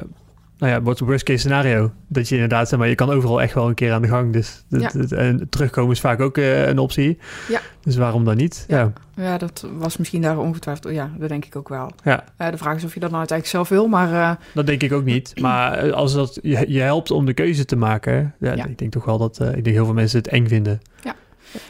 [0.58, 1.92] nou ja, wordt het worst case scenario.
[2.08, 4.32] Dat je inderdaad, zeg maar, je kan overal echt wel een keer aan de gang.
[4.32, 4.90] Dus dat- Ja.
[5.00, 7.18] dat- en terugkomen is vaak ook eh, een optie.
[7.48, 7.60] Ja.
[7.82, 8.64] Dus waarom dan niet?
[8.68, 8.92] Ja.
[9.16, 9.38] Ja.
[9.38, 10.94] Dat was misschien daar ongetwijfeld.
[10.94, 11.90] Ja, dat denk ik ook wel.
[12.04, 12.24] Ja.
[12.36, 14.92] Eh, de vraag is of je dat nou uiteindelijk zelf wil, maar Dat denk ik
[14.92, 15.32] ook niet.
[15.40, 18.64] Maar als dat je, je helpt om de keuze te maken, ja, Ja.
[18.66, 20.80] ik denk toch wel dat ik denk heel veel mensen het eng vinden.
[21.02, 21.14] Ja,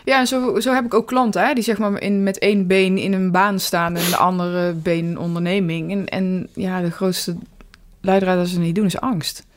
[0.04, 2.98] en zo, zo heb ik ook klanten hè, die zeg maar in, met één been
[2.98, 5.90] in een baan staan en de andere been een onderneming.
[5.90, 7.36] En, en ja, de grootste
[8.00, 9.48] leidraad dat ze niet doen is angst.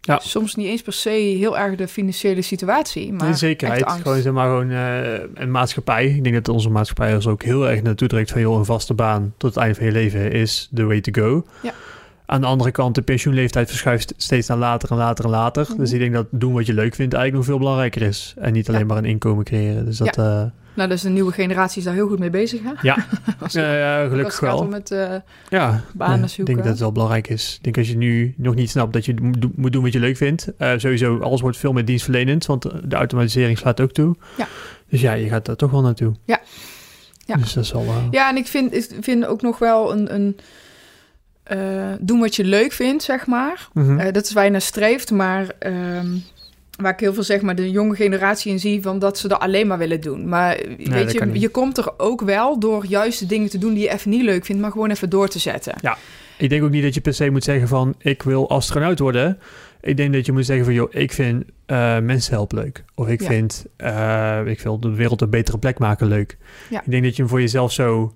[0.00, 0.18] Ja.
[0.22, 4.48] Soms niet eens per se heel erg de financiële situatie, maar zekerheid, gewoon zeg maar
[4.48, 6.06] gewoon eh, een maatschappij.
[6.06, 8.94] Ik denk dat onze maatschappij ons ook heel erg naartoe trekt van joh, een vaste
[8.94, 11.46] baan tot het einde van je leven is the way to go.
[11.62, 11.72] Ja.
[12.30, 15.66] Aan de andere kant, de pensioenleeftijd verschuift steeds naar later en later en later.
[15.68, 15.78] Mhm.
[15.78, 18.34] Dus ik denk dat doen wat je leuk vindt eigenlijk nog veel belangrijker is.
[18.38, 18.86] En niet alleen Ja.
[18.86, 19.84] maar een inkomen creëren.
[19.84, 22.70] Dus dat, ja, Nou, dus de nieuwe generatie is daar heel goed mee bezig, hè?
[22.82, 22.96] ja.
[23.42, 24.58] Als ja, gelukkig wel.
[24.58, 25.14] om het, eh,
[25.48, 27.54] Ja, banen ja, ik denk dat het wel belangrijk is.
[27.56, 29.92] Ik denk als je nu nog niet snapt dat je moet doen- moet doen wat
[29.92, 30.52] je leuk vindt.
[30.58, 34.16] eh, sowieso, alles wordt veel meer dienstverlenend, want de automatisering slaat ook toe.
[34.36, 34.46] Ja.
[34.88, 36.12] Dus ja, je gaat daar toch wel naartoe.
[36.24, 36.40] Ja.
[37.26, 37.36] Ja.
[37.36, 37.82] Dus dat is wel...
[37.82, 40.14] eh, Ja, en ik vind, ik vind ook nog wel een...
[40.14, 40.36] een
[41.48, 41.58] eh,
[42.00, 43.68] doen wat je leuk vindt, zeg maar.
[43.72, 43.98] mhm.
[43.98, 46.06] Eh, dat is waar je naar streeft, maar ehm,
[46.80, 49.40] waar ik heel veel zeg maar de jonge generatie in zie van dat ze dat
[49.40, 50.28] alleen maar willen doen.
[50.28, 53.74] Maar eh, weet je, je komt er ook wel door juist de dingen te doen
[53.74, 55.74] die je even niet leuk vindt, maar gewoon even door te zetten.
[56.38, 57.94] Ik denk ook niet dat je per se moet zeggen van...
[57.98, 59.38] ik wil astronaut worden.
[59.80, 60.74] Ik denk dat je moet zeggen van...
[60.74, 62.84] joh, ik vind eh, mensen helpen leuk.
[62.94, 63.26] Of ik Ja.
[63.26, 63.64] vind...
[64.46, 66.36] ik wil de wereld een betere plek maken leuk.
[66.70, 66.82] Ja.
[66.84, 68.12] Ik denk dat je hem voor jezelf zo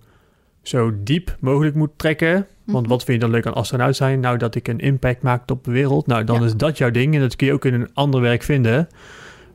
[0.62, 2.46] zo diep mogelijk moet trekken.
[2.64, 2.88] Want Mhm.
[2.88, 4.20] wat vind je dan leuk aan astronaut zijn?
[4.20, 6.06] Nou, dat ik een impact maak op de wereld.
[6.06, 6.44] Nou, dan Ja.
[6.46, 7.14] is dat jouw ding.
[7.14, 8.88] En dat kun je ook in een ander werk vinden.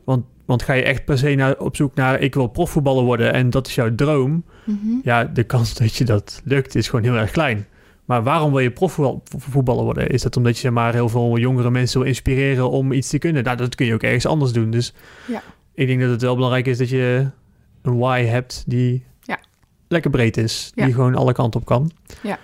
[0.04, 2.20] Want, want ga je echt per se naar, op zoek naar...
[2.20, 4.44] ik wil profvoetballer worden en dat is jouw droom...
[4.66, 4.78] Mhm.
[5.04, 7.66] ja, de kans dat je dat lukt is gewoon heel erg klein.
[8.06, 10.10] Maar waarom wil je profvoetballer worden?
[10.10, 13.18] Is dat omdat je zeg maar, heel veel jongere mensen wil inspireren om iets te
[13.18, 13.44] kunnen?
[13.44, 14.72] Nou, dat kun je ook ergens anders doen.
[14.72, 14.94] Dus
[15.28, 15.42] Ja.
[15.74, 17.28] ik denk dat het wel belangrijk is dat je
[17.82, 19.04] een why hebt die.
[19.88, 20.72] Lekker breed is.
[20.76, 20.86] Ja.
[20.86, 21.92] Die gewoon alle kanten op kan.
[22.22, 22.38] Ja,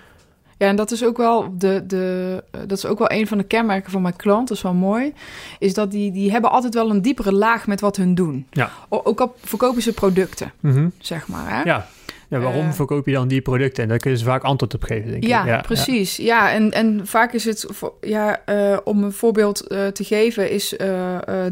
[0.70, 3.44] en dat is ook wel de, de eh, dat is ook wel een van de
[3.44, 4.48] kenmerken van mijn klant.
[4.48, 5.12] Dat is wel mooi.
[5.58, 8.46] Is dat die, die hebben altijd wel een diepere laag met wat hun doen.
[8.50, 8.70] Ja.
[8.88, 10.88] O- Ook al verkopen ze producten, Mhm.
[10.98, 11.50] zeg maar.
[11.50, 11.62] Hè?
[11.62, 11.86] Ja.
[12.28, 12.72] ja, waarom Eh.
[12.72, 13.82] verkoop je dan die producten?
[13.82, 15.28] En daar kun je ze vaak antwoord op geven, denk ik.
[15.28, 16.16] Ja, precies.
[16.16, 20.76] Ja, en, en vaak is het, voor- ja, eh, om een voorbeeld te geven, is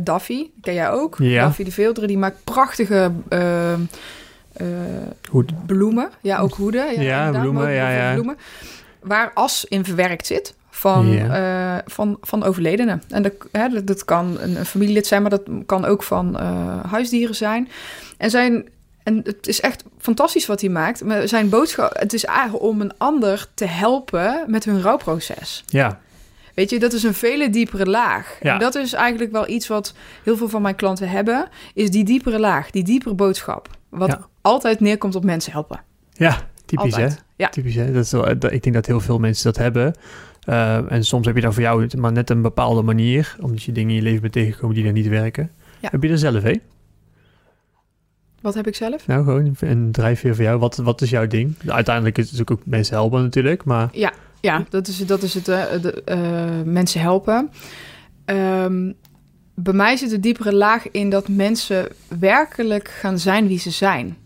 [0.00, 0.50] Daffy.
[0.60, 1.16] Ken jij ook?
[1.18, 1.42] Ja.
[1.42, 3.12] Daffy de Veelderen, die maakt prachtige.
[5.66, 6.10] Bloemen.
[6.20, 7.00] Ja, ook hoeden.
[7.00, 8.12] Ja, bloemen, ja, ja.
[8.12, 8.36] bloemen.
[9.00, 13.02] Waar as in verwerkt zit van, eh, van, van overledenen.
[13.08, 16.38] En dat, hè, dat, dat kan een, een familielid zijn, maar dat kan ook van
[16.38, 17.68] eh, huisdieren zijn.
[18.18, 18.68] En zijn...
[19.02, 21.04] En het is echt fantastisch wat hij maakt.
[21.04, 25.64] Maar zijn boodschap, het is eigenlijk om een ander te helpen met hun rouwproces.
[25.66, 26.00] Ja,
[26.54, 28.36] Weet je, dat is een vele diepere laag.
[28.40, 28.52] Ja.
[28.52, 32.04] En dat is eigenlijk wel iets wat heel veel van mijn klanten hebben, is die
[32.04, 33.68] diepere laag, die diepere boodschap.
[33.88, 34.26] Wat Ja.
[34.42, 35.80] Altijd neerkomt op mensen helpen.
[36.12, 37.06] ja typisch hè?
[37.36, 37.48] Ja.
[37.48, 37.92] Typisch, hè?
[37.92, 39.94] Dat is wel, dat- ik denk dat heel veel mensen dat hebben.
[40.48, 43.72] Uh, en soms heb je dan voor jou maar net een bepaalde manier, omdat je
[43.72, 45.50] dingen in je leven bent tegengekomen die dan niet werken.
[45.80, 45.88] Ja.
[45.90, 46.54] Heb je er zelf, hè?
[48.40, 49.06] Wat heb ik zelf?
[49.06, 50.58] Nou, gewoon een drijfveer voor jou.
[50.58, 51.54] Wat, wat is jouw ding?
[51.66, 53.88] Uiteindelijk is het ook mensen helpen natuurlijk, maar
[54.40, 55.48] Ja, dat is, dat is het.
[55.48, 57.50] eh, de, eh, mensen helpen.
[58.24, 58.92] Ehm,
[59.54, 64.16] bij mij zit de diepere laag in dat mensen werkelijk gaan zijn wie ze zijn.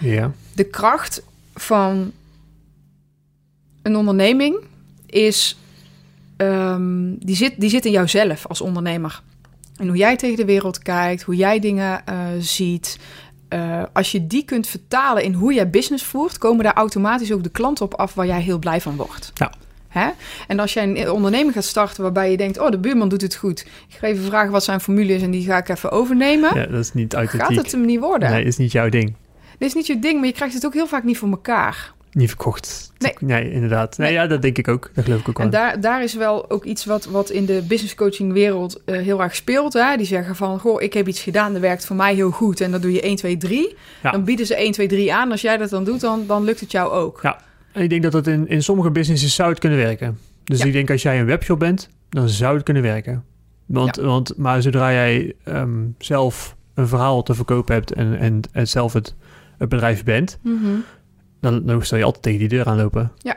[0.00, 0.32] Ja.
[0.54, 1.22] De kracht
[1.54, 2.12] van
[3.82, 4.56] een onderneming
[5.06, 5.58] is.
[6.36, 9.22] ehm, die, zit, die zit in jouzelf als ondernemer.
[9.76, 12.98] En hoe jij tegen de wereld kijkt, hoe jij dingen eh, ziet.
[13.48, 17.42] Eh, als je die kunt vertalen in hoe jij business voert, komen daar automatisch ook
[17.42, 19.32] de klanten op af waar jij heel blij van wordt.
[19.34, 19.52] Ja.
[19.88, 20.08] Hè?
[20.48, 23.34] En als jij een onderneming gaat starten waarbij je denkt: Oh, de buurman doet het
[23.34, 23.60] goed.
[23.88, 26.54] Ik ga even vragen wat zijn formule is en die ga ik even overnemen.
[26.54, 27.56] ja, dat is niet Gaat authentiek.
[27.62, 28.30] het hem niet worden?
[28.30, 29.14] Nee, is niet jouw ding.
[29.60, 31.92] Dit is niet je ding, maar je krijgt het ook heel vaak niet voor elkaar.
[32.12, 32.92] Niet verkocht.
[32.98, 33.14] Nee.
[33.20, 33.98] Nee, inderdaad.
[33.98, 34.16] Nee, Nee.
[34.16, 34.90] ja, dat denk ik ook.
[34.94, 35.46] Dat geloof ik ook wel.
[35.46, 38.96] En daar, daar is wel ook iets wat, wat in de business coaching wereld eh,
[39.00, 39.72] heel erg speelt.
[39.72, 39.96] Hè?
[39.96, 42.60] Die zeggen van, goh, ik heb iets gedaan, dat werkt voor mij heel goed.
[42.60, 43.76] En dat doe je 1, 2, 3.
[44.02, 44.10] Ja.
[44.10, 45.30] Dan bieden ze 1, 2, 3 aan.
[45.30, 47.18] Als jij dat dan doet, dan, dan lukt het jou ook.
[47.22, 47.40] Ja.
[47.72, 50.18] En ik denk dat dat in, in sommige businesses zou het kunnen werken.
[50.44, 50.64] Dus Ja.
[50.64, 53.24] ik denk als jij een webshop bent, dan zou het kunnen werken.
[53.66, 58.68] Want, want maar zodra jij ehm, zelf een verhaal te verkopen hebt en, en, en
[58.68, 59.14] zelf het,
[59.60, 60.66] het bedrijf bent, Mhm.
[61.40, 63.12] dan, dan zal je altijd tegen die deur aanlopen.
[63.18, 63.36] Ja.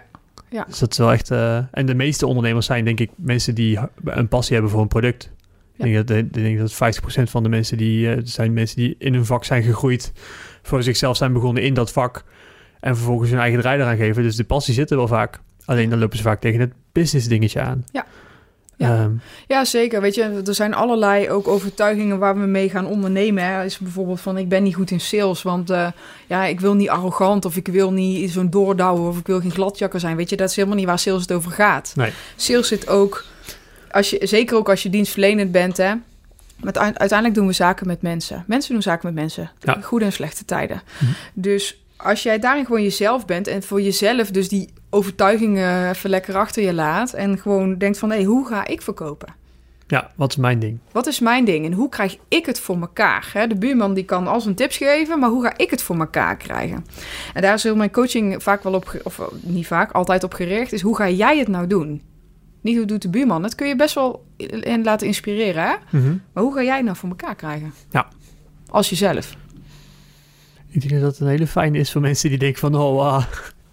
[0.49, 0.63] Ja.
[0.67, 1.31] Dus dat is wel echt...
[1.31, 4.87] eh, en de meeste ondernemers zijn denk ik mensen die een passie hebben voor een
[4.87, 5.31] product.
[5.75, 5.85] Ja.
[5.85, 8.95] Ik denk dat, ik denk dat 50% van de mensen die eh, zijn mensen die
[8.97, 10.11] in een vak zijn gegroeid,
[10.61, 12.23] voor zichzelf zijn begonnen in dat vak
[12.79, 14.23] en vervolgens hun eigen draai eraan geven.
[14.23, 15.39] Dus de passie zit er wel vaak.
[15.65, 17.83] Alleen dan lopen ze vaak tegen het business dingetje aan.
[17.91, 18.05] Ja.
[18.87, 18.97] Ja.
[18.97, 19.11] Ehm,
[19.47, 20.01] Ja, zeker.
[20.01, 23.43] Weet je, er zijn allerlei ook overtuigingen waar we mee gaan ondernemen.
[23.43, 23.63] Hè.
[23.63, 25.87] Is bijvoorbeeld van, ik ben niet goed in sales, want eh,
[26.27, 29.51] ja, ik wil niet arrogant of ik wil niet zo'n doordouwen of ik wil geen
[29.51, 30.15] gladjakker zijn.
[30.15, 31.91] Weet je, dat is helemaal niet waar sales het over gaat.
[31.95, 32.11] Nee.
[32.35, 33.25] Sales zit ook,
[33.91, 35.93] als je, zeker ook als je dienstverlenend bent, hè.
[36.55, 38.43] Met, uiteindelijk doen we zaken met mensen.
[38.47, 39.51] Mensen doen zaken met mensen.
[39.59, 39.77] Ja.
[39.81, 40.81] Goede en slechte tijden.
[40.99, 41.11] Mhm.
[41.33, 46.35] Dus als jij daarin gewoon jezelf bent en voor jezelf dus die overtuigingen even lekker
[46.35, 49.41] achter je laat en gewoon denkt van, hé, hoe ga ik verkopen?
[49.87, 50.79] ja, wat is mijn ding?
[50.91, 53.29] Wat is mijn ding en hoe krijg ik het voor elkaar?
[53.33, 55.99] Hè, De buurman die kan al zijn tips geven, maar hoe ga ik het voor
[55.99, 56.85] elkaar krijgen?
[57.33, 60.33] En daar is heel mijn coaching vaak wel op, of eh, niet vaak, altijd op
[60.33, 62.01] gericht, is hoe ga jij het nou doen?
[62.61, 63.41] Niet hoe doet de buurman.
[63.41, 64.25] Dat kun je best wel
[64.83, 65.73] laten inspireren, hè?
[65.89, 66.15] Mhm.
[66.33, 67.73] Maar hoe ga jij het nou voor elkaar krijgen?
[67.89, 68.07] Ja.
[68.69, 69.35] Als jezelf.
[70.73, 73.25] Ik denk dat dat een hele fijne is voor mensen die denken van, oh, ah,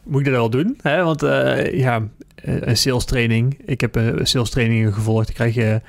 [0.02, 0.78] moet ik dat wel doen?
[0.82, 1.04] Hè?
[1.04, 3.58] Want eh, ja, eh, een sales training.
[3.64, 5.26] Ik heb een sales trainingen gevolgd.
[5.26, 5.80] Dan krijg je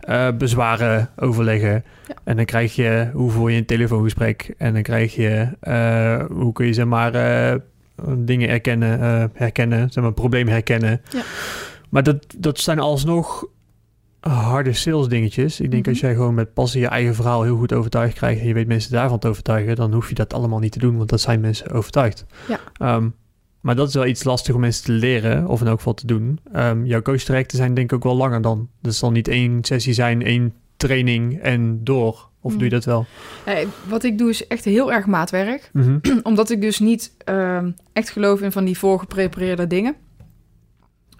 [0.00, 1.84] eh, bezwaren overleggen.
[2.08, 2.14] Ja.
[2.24, 4.54] En dan krijg je hoe voer je een telefoongesprek.
[4.58, 7.56] En dan krijg je eh, hoe kun je zeg maar eh,
[8.16, 11.00] dingen herkennen, eh, herkennen, zeg maar problemen herkennen.
[11.10, 11.22] Ja.
[11.88, 13.46] Maar dat, dat zijn alsnog
[14.20, 15.60] harde sales dingetjes.
[15.60, 15.90] Ik denk Mhm.
[15.90, 18.66] als jij gewoon met passie je eigen verhaal heel goed overtuigd krijgt en je weet
[18.66, 21.40] mensen daarvan te overtuigen, dan hoef je dat allemaal niet te doen, want dat zijn
[21.40, 22.24] mensen overtuigd.
[22.48, 22.58] Ja.
[22.76, 23.08] Ehm,
[23.60, 26.06] maar dat is wel iets lastig om mensen te leren, of in elk geval te
[26.06, 26.40] doen.
[26.52, 28.68] Ehm, jouw coach trajecten zijn denk ik ook wel langer dan.
[28.82, 32.28] Dat zal niet één sessie zijn, één training en door.
[32.42, 33.06] Of doe je dat wel?
[33.88, 35.70] Wat ik doe is echt heel erg maatwerk.
[35.72, 35.98] Mhm.
[36.22, 39.94] Omdat ik dus niet ehm, echt geloof in van die voorgeprepareerde dingen.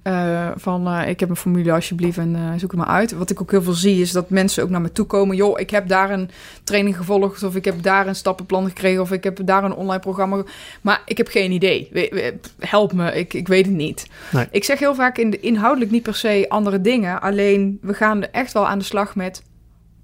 [0.02, 3.12] Eh, van eh, ik heb een formule alsjeblieft en eh, zoek het maar uit.
[3.12, 5.36] Wat ik ook heel veel zie is dat mensen ook naar me toe komen.
[5.36, 6.30] Joh, ik heb daar een
[6.64, 10.00] training gevolgd of ik heb daar een stappenplan gekregen of ik heb daar een online
[10.00, 10.42] programma.
[10.80, 11.88] Maar ik heb geen idee.
[11.92, 14.06] We- we- Help me, ik, ik weet het niet.
[14.32, 14.46] Nee.
[14.50, 17.20] Ik zeg heel vaak in de, inhoudelijk niet per se andere dingen.
[17.20, 19.42] Alleen we gaan echt wel aan de slag met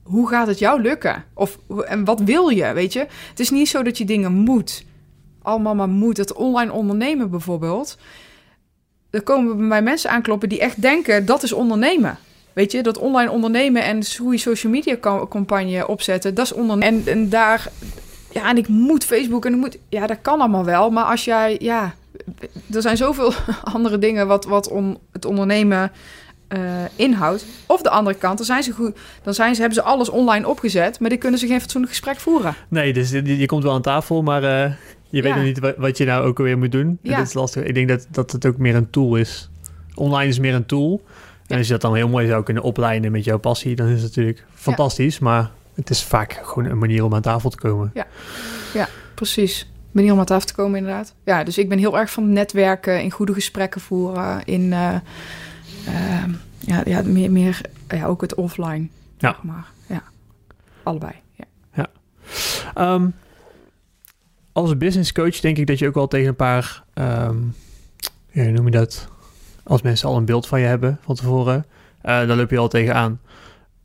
[0.02, 1.24] hoe gaat het jou lukken?
[1.34, 3.06] Of en wat wil je, weet je?
[3.30, 4.84] Het is niet zo dat je dingen moet.
[5.42, 6.16] Allemaal maar moet.
[6.16, 7.98] Het online ondernemen bijvoorbeeld.
[9.10, 12.18] Er komen bij mij mensen aankloppen die echt denken dat is ondernemen.
[12.52, 16.52] Weet je, dat online ondernemen en hoe je social media ca- campagne opzetten, dat is
[16.52, 17.06] ondernemen.
[17.06, 17.68] En, en daar,
[18.32, 20.90] ja, en ik moet Facebook en ik moet, ja, dat kan allemaal wel.
[20.90, 21.94] Maar als jij, ja,
[22.72, 23.32] er zijn zoveel
[23.74, 25.92] andere dingen wat, wat om het ondernemen
[26.48, 26.60] eh,
[26.96, 27.44] inhoudt.
[27.66, 30.48] Of de andere kant, dan zijn ze goed, dan zijn ze, hebben ze alles online
[30.48, 32.54] opgezet, maar die kunnen ze geen fatsoenlijk gesprek voeren.
[32.68, 34.72] Nee, dus je, je komt wel aan tafel, maar eh,
[35.08, 35.36] je weet Ja.
[35.36, 36.86] nog niet wat, wat je nou ook alweer moet doen.
[37.02, 37.16] En Ja.
[37.16, 37.62] dat is lastig.
[37.62, 39.50] Ik denk dat, dat het ook meer een tool is.
[39.94, 41.02] Online is meer een tool.
[41.06, 41.56] En Ja.
[41.56, 44.02] als je dat dan heel mooi zou kunnen opleiden met jouw passie, dan is het
[44.02, 45.18] natuurlijk fantastisch.
[45.18, 47.92] Maar het is vaak gewoon een manier om aan tafel te komen.
[49.14, 49.70] Precies.
[49.90, 51.14] Manier om aan tafel te komen, inderdaad.
[51.24, 54.94] Ja, dus ik ben heel erg van netwerken, in goede gesprekken voeren, in eh,
[56.58, 58.88] ja, ja, meer, meer ja, ook het offline.
[59.18, 59.36] Ja.
[59.42, 59.66] Maar.
[59.86, 60.02] Ja.
[60.82, 61.12] Allebei.
[61.74, 61.86] Ja.
[62.74, 63.08] Ehm,
[64.52, 67.36] als business coach denk ik dat je ook wel tegen een paar, ehm,
[68.30, 69.08] ja, hoe noem je dat?
[69.62, 71.66] Als mensen al een beeld van je hebben van tevoren,
[72.00, 73.20] eh dan loop je al tegenaan.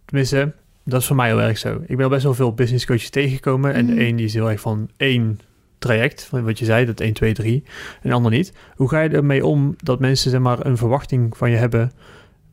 [0.05, 1.81] Tenminste, dat is voor mij heel erg zo.
[1.85, 3.73] Ik ben al best wel veel business coaches tegengekomen.
[3.73, 4.01] En de Mhm.
[4.01, 5.39] een die is heel erg van één
[5.81, 7.63] traject, van wat je zei, dat 1, 2, 3.
[8.01, 8.53] En de ander niet.
[8.75, 11.91] Hoe ga je ermee om dat mensen zeg maar een verwachting van je hebben?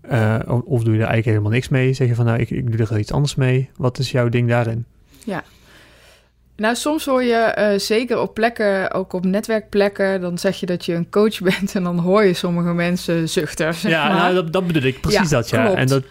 [0.01, 1.93] Eh, of, of doe je er eigenlijk helemaal niks mee?
[1.93, 3.71] Zeg je van nou, ik, ik doe er iets anders mee.
[3.77, 4.85] Wat is jouw ding daarin?
[6.57, 10.85] Nou, soms hoor je eh, zeker op plekken, ook op netwerkplekken, dan zeg je dat
[10.85, 13.75] je een coach bent en dan hoor je sommige mensen zuchten.
[13.75, 14.17] Zeg ja, maar.
[14.17, 15.01] nou, dat, dat bedoel ik.
[15.01, 15.63] Precies Ja, dat, ja.
[15.65, 15.79] klopt.
[15.79, 16.05] En dat,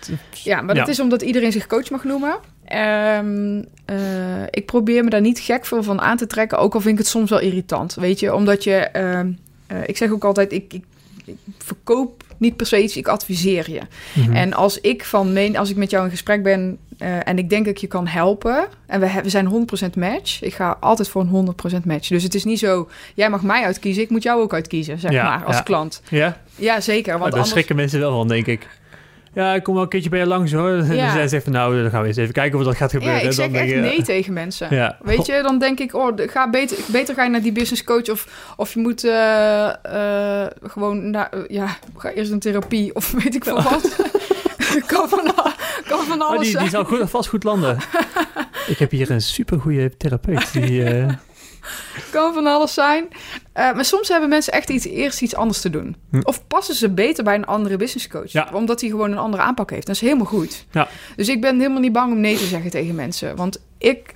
[0.43, 0.91] Ja, maar dat Ja.
[0.91, 2.37] is omdat iedereen zich coach mag noemen.
[2.67, 6.81] Ehm, eh, ik probeer me daar niet gek veel van aan te trekken, ook al
[6.81, 7.93] vind ik het soms wel irritant.
[7.93, 9.31] Weet je, omdat je, ehm,
[9.67, 10.83] eh, ik zeg ook altijd, ik, ik,
[11.25, 13.81] ik verkoop niet per se iets, ik adviseer je.
[14.13, 14.35] Mhm.
[14.35, 17.49] En als ik van meen, als ik met jou in gesprek ben eh, en ik
[17.49, 21.09] denk dat ik je kan helpen, en we, we zijn 100% match, ik ga altijd
[21.09, 22.07] voor een 100% match.
[22.07, 25.11] Dus het is niet zo, jij mag mij uitkiezen, ik moet jou ook uitkiezen, zeg
[25.11, 25.61] Ja, maar, als ja.
[25.61, 26.01] klant.
[26.09, 27.11] ja, Ja, zeker.
[27.11, 27.49] want daar anders...
[27.49, 28.67] schrikken mensen wel van, denk ik.
[29.37, 30.69] Ja, ik kom wel een keertje bij je langs hoor.
[30.89, 31.03] En Ja.
[31.05, 33.19] dan zei ze van nou, dan gaan we eens even kijken of dat gaat gebeuren.
[33.19, 34.75] Ja, ik zeg dan echt je, nee tegen mensen.
[34.75, 34.97] Ja.
[35.01, 38.09] Weet je, dan denk ik, oh, ga beter, beter ga je naar die business coach
[38.09, 43.11] of, of je moet eh, eh, gewoon naar, eh, ja, ga eerst een therapie of
[43.23, 43.95] weet ik veel wat.
[44.93, 45.33] kan, van,
[45.87, 47.77] kan van Oh, alles die, die zal goed, vast goed landen.
[48.67, 50.53] ik heb hier een supergoeie therapeut.
[50.53, 50.83] Die,
[52.11, 53.07] kan van alles zijn.
[53.53, 55.95] Eh, maar soms hebben mensen echt iets, eerst iets anders te doen.
[56.11, 56.19] Hm.
[56.23, 58.31] Of passen ze beter bij een andere business coach.
[58.31, 58.49] Ja.
[58.53, 59.85] Omdat hij gewoon een andere aanpak heeft.
[59.87, 60.65] Dat is helemaal goed.
[60.71, 60.87] Ja.
[61.15, 63.35] Dus ik ben helemaal niet bang om nee te zeggen tegen mensen.
[63.35, 64.15] Want ik,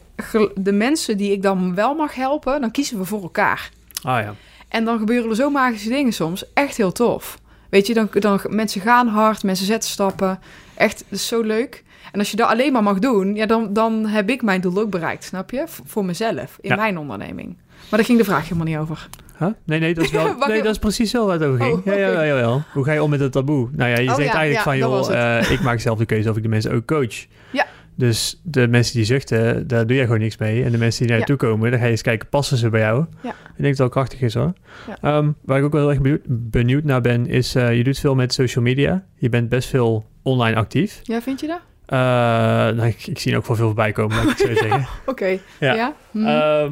[0.56, 3.70] de mensen die ik dan wel mag helpen, dan kiezen we voor elkaar.
[4.04, 4.36] ah ja.
[4.68, 6.54] En dan gebeuren er zo magische dingen soms.
[6.54, 7.40] Echt heel tof.
[7.70, 10.40] Weet je, dan, dan mensen gaan hard, mensen zetten stappen.
[10.76, 11.84] Echt, dat is zo leuk.
[12.12, 14.80] En als je dat alleen maar mag doen, ja, dan, dan heb ik mijn doel
[14.80, 15.64] ook bereikt, snap je?
[15.68, 16.76] V- voor mezelf, in Ja.
[16.76, 17.48] mijn onderneming.
[17.90, 19.08] Maar daar ging de vraag helemaal niet over.
[19.38, 19.48] Huh?
[19.66, 21.78] Nee, nee, dat is, wel, nee, dat is precies wel waar het over ging.
[21.78, 22.62] Oh, ja, ja, jawel.
[22.74, 23.70] Hoe ga je om met het taboe?
[23.72, 26.30] Nou ja, je Oh, zegt ja, eigenlijk van, joh, eh, ik maak zelf de keuze
[26.30, 27.26] of ik de mensen ook coach.
[27.52, 27.66] Ja.
[27.96, 30.64] Dus de mensen die zuchten, daar doe je gewoon niks mee.
[30.64, 32.70] En de mensen die naar je toe komen, dan ga je eens kijken, passen ze
[32.70, 33.06] bij jou?
[33.22, 33.30] Ja.
[33.30, 34.54] Ik denk dat het wel krachtig is hoor.
[35.02, 38.00] Ehm, waar ik ook wel heel erg benieuwd, benieuwd naar ben, is uh, je doet
[38.00, 39.04] veel met social media.
[39.16, 41.00] Je bent best veel online actief.
[41.04, 41.60] Ja, vind je dat?
[41.94, 44.88] Uh, nou, ik, ik zie ook wel veel voorbij komen, laat ik het zo zeggen.
[45.06, 45.38] Oké.
[45.60, 45.74] Ja.
[45.74, 45.94] Ja?
[46.12, 46.26] Hm.
[46.26, 46.72] Ehm,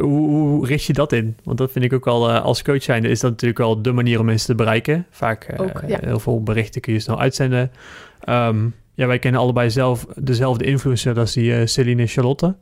[0.00, 1.36] hoe, hoe, richt je dat in?
[1.44, 3.92] Want dat vind ik ook wel, uh, als coach zijnde, is dat natuurlijk wel de
[3.92, 5.06] manier om mensen te bereiken.
[5.10, 5.98] Vaak ook, ja.
[6.00, 7.70] heel veel berichten kun je snel uitzenden.
[8.28, 12.54] Um, ja, wij kennen allebei zelf dezelfde influencer, dat is die Celine Charlotte.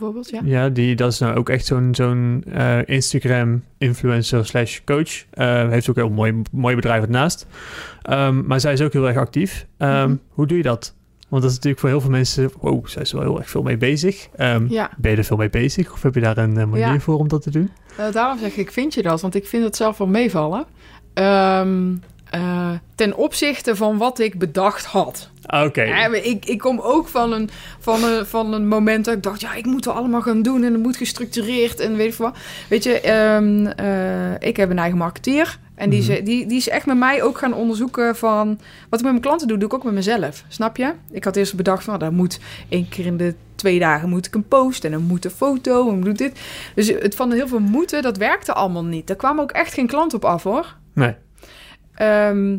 [0.00, 0.40] Bijvoorbeeld, ja.
[0.44, 5.24] Ja, die, dat is nou ook echt zo'n zo'n uh, Instagram influencer slash coach.
[5.34, 7.46] Uh, heeft ook een heel mooi, mooi bedrijf ernaast.
[8.10, 9.66] Um, maar zij is ook heel erg actief.
[9.78, 10.20] Um, mm -hmm.
[10.28, 10.94] Hoe doe je dat?
[11.28, 12.50] Want dat is natuurlijk voor heel veel mensen...
[12.60, 14.28] Wow, zij is wel heel erg veel mee bezig.
[14.38, 14.90] Um, ja.
[14.96, 15.92] Ben je er veel mee bezig?
[15.92, 17.00] Of heb je daar een uh, manier ja.
[17.00, 17.70] voor om dat te doen?
[18.00, 19.20] Uh, daarom zeg ik, vind je dat?
[19.20, 20.66] Want ik vind het zelf wel meevallen.
[21.14, 22.00] Um,
[22.34, 25.30] uh, ten opzichte van wat ik bedacht had.
[25.46, 25.64] Oké.
[25.64, 26.12] Okay.
[26.12, 29.40] Ik, ik kom ook van een, van, een, van een moment dat ik dacht...
[29.40, 32.36] ja, ik moet het allemaal gaan doen en het moet gestructureerd en weet ik wat.
[32.68, 35.58] Weet je, um, uh, ik heb een eigen marketeer...
[35.74, 36.24] En die, mm -hmm.
[36.24, 38.48] die, die is echt met mij ook gaan onderzoeken van...
[38.88, 40.44] Wat ik met mijn klanten doe, doe ik ook met mezelf.
[40.48, 40.92] Snap je?
[41.10, 41.98] Ik had eerst bedacht van...
[41.98, 45.24] Dat moet één keer in de twee dagen moet ik een post en dan moet
[45.24, 46.40] een foto en moet dit.
[46.74, 49.06] Dus het van heel veel moeten, dat werkte allemaal niet.
[49.06, 50.76] Daar kwam ook echt geen klant op af hoor.
[50.94, 51.14] Nee.
[52.00, 52.58] Ehm,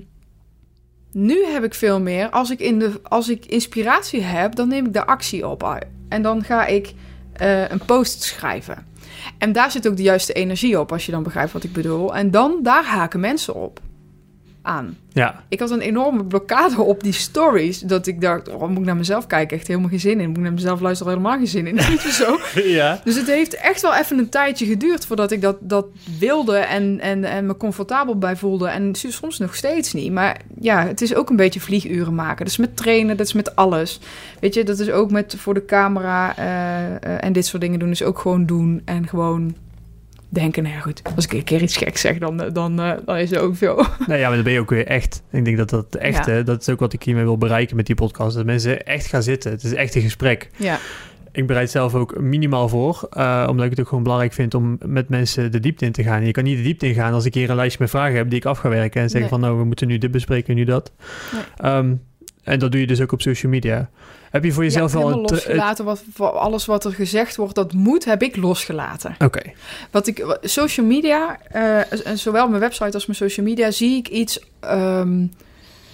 [1.12, 2.30] nu heb ik veel meer.
[2.30, 5.86] Als ik, in de, als ik inspiratie heb, dan neem ik de actie op.
[6.10, 6.94] En dan ga ik
[7.34, 8.86] eh, een post schrijven.
[9.38, 12.16] En daar zit ook de juiste energie op, als je dan begrijpt wat ik bedoel.
[12.16, 13.80] En dan, daar haken mensen op
[14.62, 14.98] aan.
[15.14, 15.44] Ja.
[15.50, 17.80] Ik had een enorme blokkade op die stories.
[17.80, 19.58] Dat ik dacht, oh, moet ik naar mezelf kijken?
[19.58, 20.28] Echt helemaal geen zin in.
[20.28, 21.14] Moet ik naar mezelf luisteren?
[21.14, 21.80] Helemaal geen zin in.
[22.12, 22.40] Zo?
[22.80, 23.02] ja.
[23.04, 25.86] Dus het heeft echt wel even een tijdje geduurd voordat ik dat, dat
[26.20, 28.68] wilde en, en, en me comfortabel bij voelde.
[28.68, 30.12] En soms nog steeds niet.
[30.12, 32.38] Maar ja, het is ook een beetje vlieguren maken.
[32.38, 34.00] Dat is met trainen, dat is met alles.
[34.40, 37.80] Weet je, dat is ook met voor de camera eh, eh, en dit soort dingen
[37.80, 37.90] doen.
[37.90, 39.56] Dus ook gewoon doen en gewoon
[40.34, 43.18] denken, nou ja goed, als ik een keer iets geks zeg, dan, dan, uh, dan
[43.18, 43.76] is het ook veel.
[44.08, 45.24] Nou ja, maar dan ben je ook weer echt.
[45.32, 46.42] Ik denk dat dat echt, Ja.
[46.42, 48.36] dat is ook wat ik hiermee wil bereiken met die podcast.
[48.36, 49.52] Dat mensen echt gaan zitten.
[49.52, 50.50] Het is echt een gesprek.
[50.58, 50.80] Ja,
[51.32, 54.78] Ik bereid zelf ook minimaal voor, eh, omdat ik het ook gewoon belangrijk vind om
[54.86, 56.26] met mensen de diepte in te gaan.
[56.26, 58.40] Je kan niet de diepte ingaan als ik hier een lijstje met vragen heb die
[58.40, 59.30] ik af ga werken en zeggen Nee.
[59.30, 60.92] van nou, we moeten nu dit bespreken, nu dat.
[61.34, 61.42] Nee.
[61.58, 61.94] Ehm,
[62.44, 63.90] en dat doe je dus ook op social media.
[64.32, 65.26] Heb je voor jezelf ja, wel een...
[65.26, 65.86] tra- losgelaten.
[65.86, 69.16] Wat, alles wat er gezegd wordt, dat moet, heb ik losgelaten.
[69.20, 69.42] Oké,
[69.92, 74.08] Wat ik, social media, eh, en zowel mijn website als mijn social media, zie ik
[74.08, 75.26] iets ehm,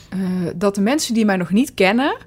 [0.10, 0.20] eh,
[0.56, 2.18] dat de mensen die mij nog niet kennen.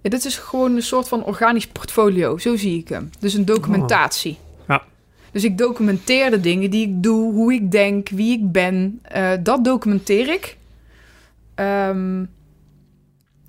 [0.00, 3.10] Ja, dit is gewoon een soort van organisch portfolio, zo zie ik hem.
[3.18, 4.38] Dus een documentatie.
[4.68, 4.82] Ja.
[5.32, 9.00] Dus ik documenteer de dingen die ik doe, hoe ik denk, wie ik ben.
[9.02, 10.56] Eh, dat documenteer ik.
[11.54, 12.24] Ehm,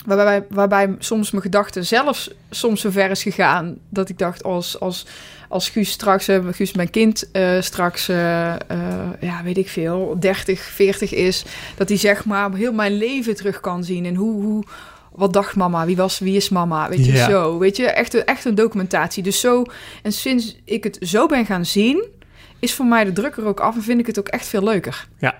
[0.05, 4.79] waarbij, waarbij soms mijn gedachten zelfs soms zo ver is gegaan dat ik dacht als,
[4.79, 5.05] als,
[5.49, 8.53] als Guus straks, eh, Guus mijn kind eh, straks, eh,
[9.19, 11.45] ja weet ik veel, 30, 40 is,
[11.77, 14.63] dat hij zeg maar heel mijn leven terug kan zien en hoe, hoe
[15.11, 17.29] wat dacht mama, wie was, wie is mama, weet je Ja.
[17.29, 19.23] zo, weet je, echt, een- echt een documentatie.
[19.23, 19.63] Dus zo,
[20.03, 22.03] en sinds ik het zo ben gaan zien,
[22.59, 24.63] is voor mij de druk er ook af en vind ik het ook echt veel
[24.63, 25.07] leuker.
[25.19, 25.35] ja.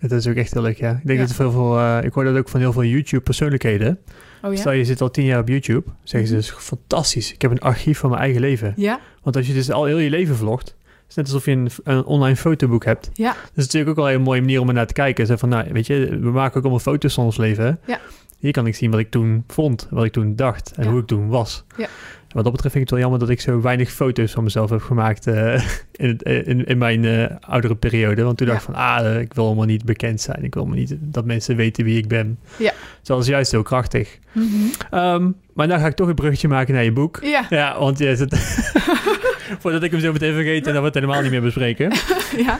[0.00, 0.90] Dat is ook echt heel leuk, ja.
[0.90, 1.24] Ik denk Ja.
[1.26, 3.98] dat veel, veel eh, ik hoor dat ook van heel veel YouTube-persoonlijkheden.
[4.42, 4.58] Oh ja?
[4.58, 7.32] Stel, je zit al tien jaar op YouTube, zeggen ze dus fantastisch.
[7.32, 8.72] Ik heb een archief van mijn eigen leven.
[8.76, 10.76] Ja, Want als je dus al heel je leven vlogt,
[11.08, 13.10] is net alsof je een, een online fotoboek hebt.
[13.12, 15.26] ja, Dat is natuurlijk ook wel een mooie manier om er naar te kijken.
[15.26, 17.78] Zo van, nou, weet je, we maken ook allemaal foto's van ons leven.
[17.86, 18.00] Ja.
[18.38, 20.90] Hier kan ik zien wat ik toen vond, wat ik toen dacht en Ja.
[20.90, 21.64] hoe ik toen was.
[21.76, 21.88] Ja.
[22.34, 24.70] Wat dat betreft vind ik het wel jammer dat ik zo weinig foto's van mezelf
[24.70, 25.62] heb gemaakt eh,
[25.92, 28.22] in, eh, in, in mijn eh, oudere periode.
[28.22, 28.52] Want toen Ja.
[28.52, 30.44] dacht ik van, ah, ik wil helemaal niet bekend zijn.
[30.44, 32.38] Ik wil helemaal niet dat mensen weten wie ik ben.
[32.56, 32.70] Ja.
[32.98, 34.18] Dus dat is juist heel krachtig.
[34.32, 34.46] Mhm.
[34.90, 37.18] Ehm, maar dan ga ik toch een bruggetje maken naar je boek.
[37.22, 38.34] ja, Ja, want je zit...
[39.60, 41.92] Voordat ik hem zo meteen vergeet en dan we het helemaal niet meer bespreken.
[42.36, 42.58] ja.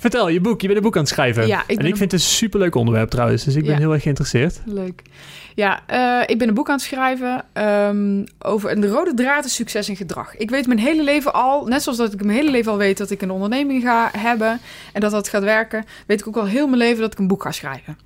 [0.00, 0.60] Vertel, je boek.
[0.60, 1.46] Je bent een boek aan het schrijven.
[1.46, 3.44] Ja, ik en ik een vind het een superleuk onderwerp trouwens.
[3.44, 3.78] Dus ik ben Ja.
[3.78, 4.60] heel erg geïnteresseerd.
[4.64, 5.02] Leuk.
[5.54, 9.44] Ja, eh, ik ben een boek aan het schrijven ehm, over een de rode draad
[9.44, 10.36] is succes en gedrag.
[10.36, 12.98] Ik weet mijn hele leven al, net zoals dat ik mijn hele leven al weet
[12.98, 14.60] dat ik een onderneming ga hebben
[14.92, 17.26] en dat dat gaat werken, weet ik ook al heel mijn leven dat ik een
[17.28, 17.98] boek ga schrijven.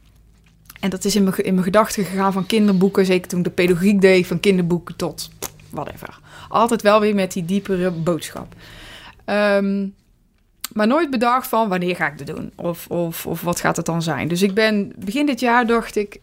[0.80, 3.50] En dat is in mijn, in mijn gedachten gegaan van kinderboeken, zeker toen ik de
[3.50, 5.30] pedagogiek deed, van kinderboeken tot
[5.70, 6.18] whatever.
[6.48, 8.54] Altijd wel weer met die diepere boodschap.
[9.24, 9.86] Ehm,
[10.72, 12.52] maar nooit bedacht van wanneer ga ik dit doen?
[12.56, 14.28] Of, of, of wat gaat het dan zijn?
[14.28, 16.20] Dus ik ben begin dit jaar dacht ik,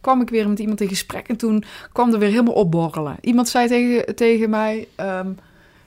[0.00, 3.16] kwam ik weer met iemand in gesprek en toen kwam er weer helemaal opborrelen.
[3.20, 5.30] Iemand zei tegen, tegen mij, ehm,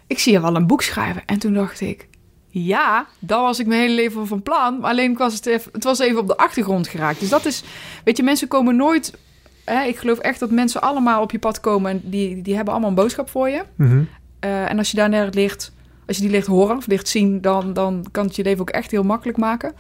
[0.08, 1.26] ik zie je wel een boek schrijven.
[1.26, 2.08] En toen dacht ik,
[2.48, 4.80] ja, dat was ik mijn hele leven van plan.
[4.80, 7.20] Maar alleen was het, even, het was even op de achtergrond geraakt.
[7.20, 7.64] Dus dat is,
[8.04, 9.18] weet je, mensen komen nooit...
[9.66, 12.74] Hè, ik geloof echt dat mensen allemaal op je pad komen en die, die hebben
[12.74, 13.64] allemaal een boodschap voor je.
[13.76, 14.04] Mhm.
[14.40, 15.72] Eh, en als je daar naar het licht,
[16.12, 18.70] als je die licht horen of licht zien, dan, dan kan het je leven ook
[18.70, 19.74] echt heel makkelijk maken.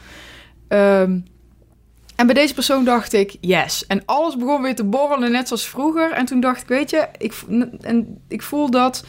[0.67, 1.19] Ehm,
[2.15, 3.85] en bij deze persoon dacht ik, yes.
[3.87, 6.11] En alles begon weer te borrelen, net zoals vroeger.
[6.11, 7.33] En toen dacht ik, weet je, ik,
[7.81, 9.05] en ik voel dat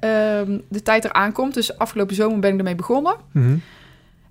[0.00, 1.54] ehm, de tijd eraan komt.
[1.54, 3.16] Dus afgelopen zomer ben ik ermee begonnen.
[3.32, 3.56] Mhm.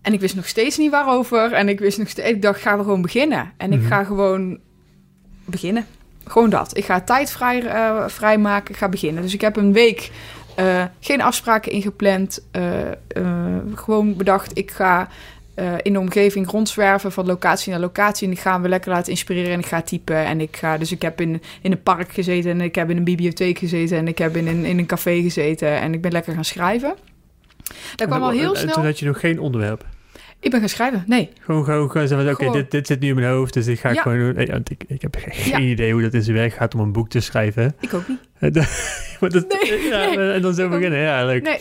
[0.02, 1.52] En ik wist nog steeds niet waarover.
[1.54, 3.52] En ik wist nog steeds, ik dacht, gaan we gewoon beginnen.
[3.58, 3.88] En ik Mhm.
[3.88, 4.60] ga gewoon
[5.46, 5.86] beginnen.
[6.28, 6.78] Gewoon dat.
[6.78, 8.74] Ik ga tijd vrij, eh, vrijmaken.
[8.74, 9.22] Ik ga beginnen.
[9.24, 10.12] Dus ik heb een week
[10.56, 12.46] eh, geen afspraken ingepland.
[12.52, 15.10] eh, eh, gewoon bedacht, ik ga
[15.82, 18.28] in de omgeving rondzwerven van locatie naar locatie.
[18.28, 20.26] En ik ga me lekker laten inspireren en ik ga typen.
[20.26, 22.98] En ik ga, dus ik heb in, in een park gezeten en ik heb in
[22.98, 26.12] een bibliotheek gezeten en ik heb in een, in een café gezeten en ik ben
[26.12, 26.96] lekker gaan schrijven.
[27.96, 28.86] Daar kwam En- al heel en Toen snel.
[28.86, 29.86] had je nog geen onderwerp.
[30.40, 31.04] Ik ben gaan schrijven.
[31.08, 31.30] Nee.
[31.40, 33.90] Gewoon, gewoon, gewoon zeggen, oké, dit, dit zit nu in mijn hoofd, dus dit ga
[33.90, 34.02] ik Ja.
[34.02, 34.46] gewoon doen.
[34.46, 35.70] Want Ik, ik heb ge- geen Ja.
[35.72, 37.76] idee hoe dat in zijn werk gaat om een boek te schrijven.
[37.80, 38.20] Ik ook niet.
[39.22, 40.32] Eh, maar dat- Nee, ja, nee.
[40.32, 41.44] En dan zo beginnen, ja, leuk.
[41.44, 41.60] Nee.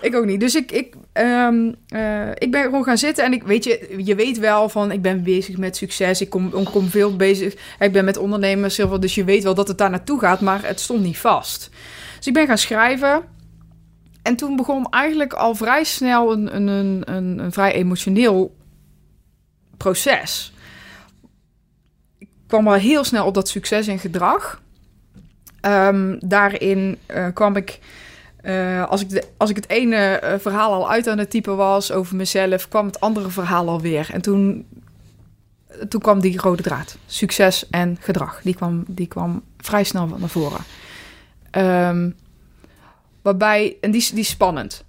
[0.00, 0.40] Ik ook niet.
[0.40, 4.14] Dus ik, ik, ehm, eh, ik ben gewoon gaan zitten en ik weet je, je
[4.14, 6.20] weet wel van ik ben bezig met succes.
[6.20, 7.54] Ik kom, ik kom veel bezig.
[7.78, 10.80] Ik ben met ondernemers, dus je weet wel dat het daar naartoe gaat, maar het
[10.80, 11.70] stond niet vast.
[12.16, 13.22] Dus ik ben gaan schrijven.
[14.22, 18.56] En toen begon eigenlijk al vrij snel een, een, een, een, een vrij emotioneel
[19.76, 20.52] proces.
[22.18, 24.60] Ik kwam al heel snel op dat succes en gedrag.
[25.62, 27.78] Ehm, daarin eh, kwam ik,
[28.42, 31.92] eh, als, ik als ik het ene eh, verhaal al uit aan het typen was
[31.92, 34.08] over mezelf, kwam het andere verhaal alweer.
[34.12, 34.66] En toen,
[35.88, 38.40] toen kwam die rode draad, succes en gedrag.
[38.42, 40.60] Die kwam, die kwam vrij snel naar voren.
[41.50, 42.10] Ehm,
[43.22, 44.84] waarbij, en die, die is spannend.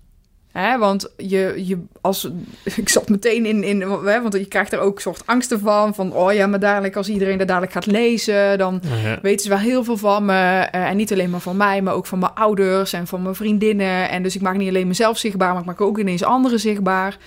[0.53, 2.29] Hè, want je, je, als,
[2.75, 5.95] ik zat meteen in, in hè, want je krijgt er ook soort angsten van.
[5.95, 9.19] Van, oh ja, maar dadelijk als iedereen dat dadelijk gaat lezen, dan Ja.
[9.21, 10.33] weten ze wel heel veel van me.
[10.71, 13.35] eh, en niet alleen maar van mij, maar ook van mijn ouders en van mijn
[13.35, 14.09] vriendinnen.
[14.09, 17.17] En dus ik maak niet alleen mezelf zichtbaar, maar ik maak ook ineens anderen zichtbaar.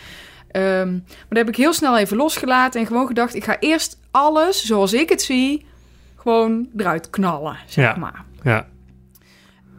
[0.51, 3.99] Ehm, maar dat heb ik heel snel even losgelaten en gewoon gedacht, ik ga eerst
[4.11, 5.67] alles zoals ik het zie,
[6.17, 7.97] gewoon eruit knallen, zeg Ja.
[7.97, 8.25] maar.
[8.43, 8.67] Ja.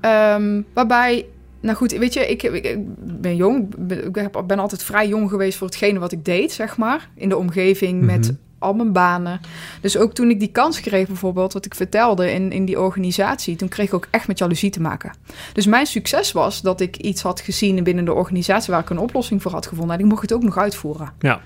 [0.02, 1.26] Ehm, waarbij,
[1.60, 3.76] nou goed, weet je, ik, ben jong.
[3.90, 7.10] Ik ben altijd vrij jong geweest voor hetgene wat ik deed, zeg maar.
[7.16, 8.36] In de omgeving, met Mhm.
[8.60, 9.40] al mijn banen.
[9.82, 13.56] Dus ook toen ik die kans kreeg, bijvoorbeeld, wat ik vertelde in, in die organisatie,
[13.56, 15.12] toen kreeg ik ook echt met jaloezie te maken.
[15.54, 19.00] Dus mijn succes was dat ik iets had gezien binnen de organisatie waar ik een
[19.00, 19.96] oplossing voor had gevonden.
[19.96, 21.14] En ik mocht het ook nog uitvoeren.
[21.20, 21.42] Ja.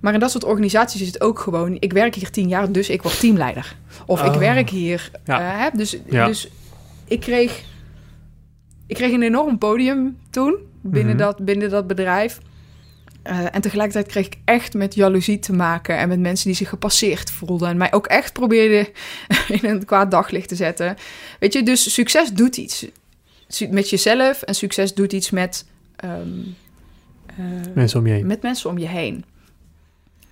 [0.00, 2.88] Maar in dat soort organisaties is het ook gewoon, ik werk hier tien jaar, dus
[2.90, 3.76] ik word teamleider.
[4.06, 4.38] Of ik Oh.
[4.38, 5.10] werk hier.
[5.24, 5.40] Ja.
[5.40, 6.26] eh, hè, dus, Ja.
[6.26, 6.48] dus
[7.04, 7.62] ik kreeg,
[8.86, 11.24] ik kreeg een enorm podium toen binnen, Mhm.
[11.24, 12.38] dat, binnen dat bedrijf.
[13.22, 16.68] Eh, en tegelijkertijd kreeg ik echt met jaloezie te maken en met mensen die zich
[16.68, 17.68] gepasseerd voelden.
[17.68, 18.92] En mij ook echt probeerden
[19.60, 20.96] in een kwaad daglicht te zetten.
[21.40, 22.86] Weet je, dus succes doet iets
[23.70, 25.66] met jezelf en succes doet iets met,
[25.96, 26.28] ehm,
[27.26, 27.36] eh,
[27.74, 28.26] Mensen om je heen.
[28.26, 29.24] met mensen om je heen.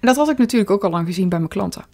[0.01, 1.85] En dat had ik natuurlijk ook al lang gezien bij mijn klanten.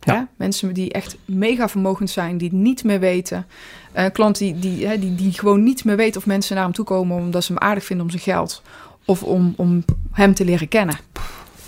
[0.00, 0.28] Ja.
[0.36, 3.46] Mensen die echt mega vermogend zijn, die het niet meer weten.
[3.92, 6.72] Eh klanten die, die, hè, die, die gewoon niet meer weten of mensen naar hem
[6.72, 8.62] toe komen omdat ze hem aardig vinden om zijn geld.
[9.04, 10.98] Of om, om hem te leren kennen.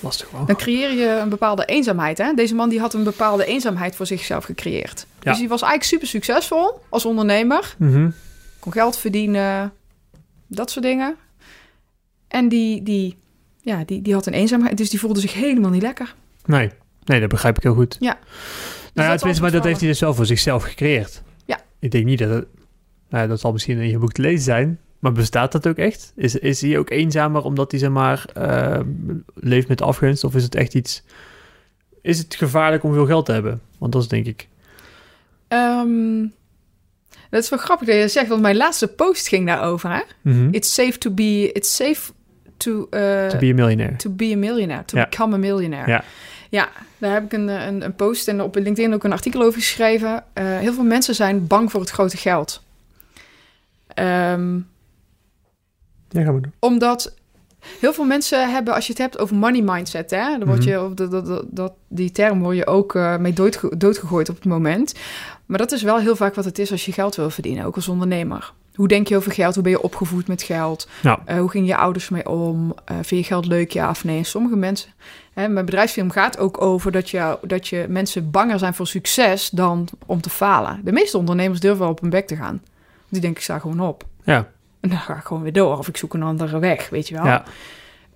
[0.01, 0.45] Lastig wel.
[0.45, 2.19] Dan creëer je een bepaalde eenzaamheid.
[2.19, 2.35] Hè?
[2.35, 5.07] Deze man die had een bepaalde eenzaamheid voor zichzelf gecreëerd.
[5.21, 5.31] Ja.
[5.31, 7.75] Dus die was eigenlijk super succesvol als ondernemer.
[7.79, 8.11] Mhm.
[8.59, 9.73] Kon geld verdienen,
[10.47, 11.17] dat soort dingen.
[12.29, 13.17] En die, die,
[13.61, 16.15] ja, die, die had een eenzaamheid, dus die voelde zich helemaal niet lekker.
[16.45, 16.71] Nee.
[17.11, 17.97] Nee, dat begrijp ik heel goed.
[18.01, 18.19] Ja.
[18.19, 18.19] Nou
[18.95, 21.23] ja, dat was tenminste, maar dat heeft hij dus wel voor zichzelf gecreëerd.
[21.45, 21.61] Ja.
[21.79, 22.47] Ik denk niet dat het...
[23.09, 24.79] Nou, ja, dat zal misschien in je boek te lezen zijn.
[24.99, 26.13] Maar bestaat dat ook echt?
[26.17, 28.81] Is, is hij ook eenzamer omdat hij, zeg maar, eh,
[29.35, 30.25] leeft met afgunst?
[30.25, 31.03] Of is het echt iets...
[32.03, 33.61] Is het gevaarlijk om veel geld te hebben?
[33.79, 34.49] Want dat is denk ik...
[35.49, 36.27] Ehm,
[37.31, 39.91] dat is wel grappig dat je dat zegt, want mijn laatste post ging daarover.
[39.91, 40.01] Hè?
[40.23, 40.49] Mhm.
[40.51, 42.13] It's safe to be, it's safe
[42.57, 43.97] to, eh, To be a millionaire.
[43.97, 45.07] to be a millionaire, to Ja.
[45.09, 45.91] become a millionaire.
[45.91, 46.05] Ja.
[46.51, 49.61] Ja, daar heb ik een, een, een post en op LinkedIn ook een artikel over
[49.61, 50.25] geschreven.
[50.33, 52.63] Eh, heel veel mensen zijn bang voor het grote geld.
[53.87, 54.55] Ehm,
[56.09, 56.53] Ja, gaan we doen.
[56.59, 57.15] Omdat
[57.81, 60.85] heel veel mensen hebben, als je het hebt over money mindset, hè, dan word je,
[60.85, 64.35] of dat, dat, dat, dat- die term word je ook eh, mee doodge- doodgegooid op
[64.37, 64.95] het moment.
[65.47, 67.75] Maar dat is wel heel vaak wat het is als je geld wil verdienen, ook
[67.75, 68.53] als ondernemer.
[68.75, 69.55] Hoe denk je over geld?
[69.55, 70.89] Hoe ben je opgevoed met geld?
[71.03, 71.23] Ja.
[71.25, 72.75] Eh, hoe gingen je ouders mee om?
[72.87, 74.25] Vind je geld leuk, ja of nee?
[74.25, 74.91] Sommige mensen...
[75.41, 79.51] Hè, mijn bedrijfsfilm gaat ook over dat je, dat je mensen banger zijn voor succes
[79.51, 80.81] dan om te falen.
[80.85, 82.63] De meeste ondernemers durven wel op hun bek te gaan.
[83.09, 84.05] Die denken, ik sta gewoon op.
[84.25, 84.49] Ja,
[84.81, 85.79] En dan ga ik gewoon weer door.
[85.79, 87.25] Of ik zoek een andere weg, weet je wel.
[87.25, 87.45] ja.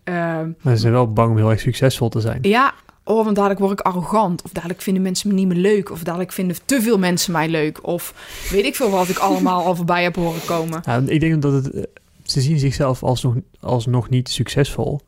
[0.05, 2.39] Ehm, Maar ze zijn wel bang om heel erg succesvol te zijn.
[2.43, 2.73] ja,
[3.05, 4.43] oh, want dadelijk word ik arrogant.
[4.43, 5.91] Of dadelijk vinden mensen me niet meer leuk.
[5.91, 7.87] Of dadelijk vinden te veel mensen mij leuk.
[7.87, 8.15] Of
[8.51, 10.81] weet ik veel wat ik allemaal al voorbij heb horen komen.
[10.85, 11.71] Ja, ik denk dat het...
[11.71, 11.83] eh,
[12.23, 15.01] Ze zien zichzelf als nog, als nog niet succesvol.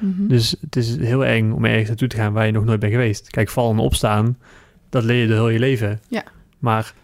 [0.00, 0.26] Mhm.
[0.26, 2.92] Dus het is heel eng om ergens naartoe te gaan waar je nog nooit bent
[2.92, 3.30] geweest.
[3.30, 4.38] Kijk, vallen en opstaan,
[4.88, 6.00] dat leer je de heel je leven.
[6.08, 6.22] Ja.
[6.58, 6.94] Maar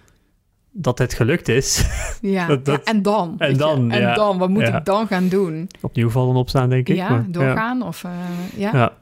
[0.73, 1.85] dat het gelukt is,
[2.21, 2.47] ja.
[2.53, 3.35] dat- dat- ja, en dan.
[3.39, 4.15] en dan, En ja.
[4.15, 4.79] dan, wat moet Ja.
[4.79, 5.69] ik dan gaan doen?
[5.81, 6.97] opnieuw vallen en opstaan, denk ik.
[6.97, 7.83] Ja, Maar- doorgaan?
[7.83, 8.11] Of, eh,
[8.57, 8.71] ja.
[8.73, 8.93] Ja.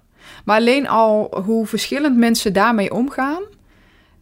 [0.44, 3.42] Maar alleen al hoe verschillend mensen daarmee omgaan.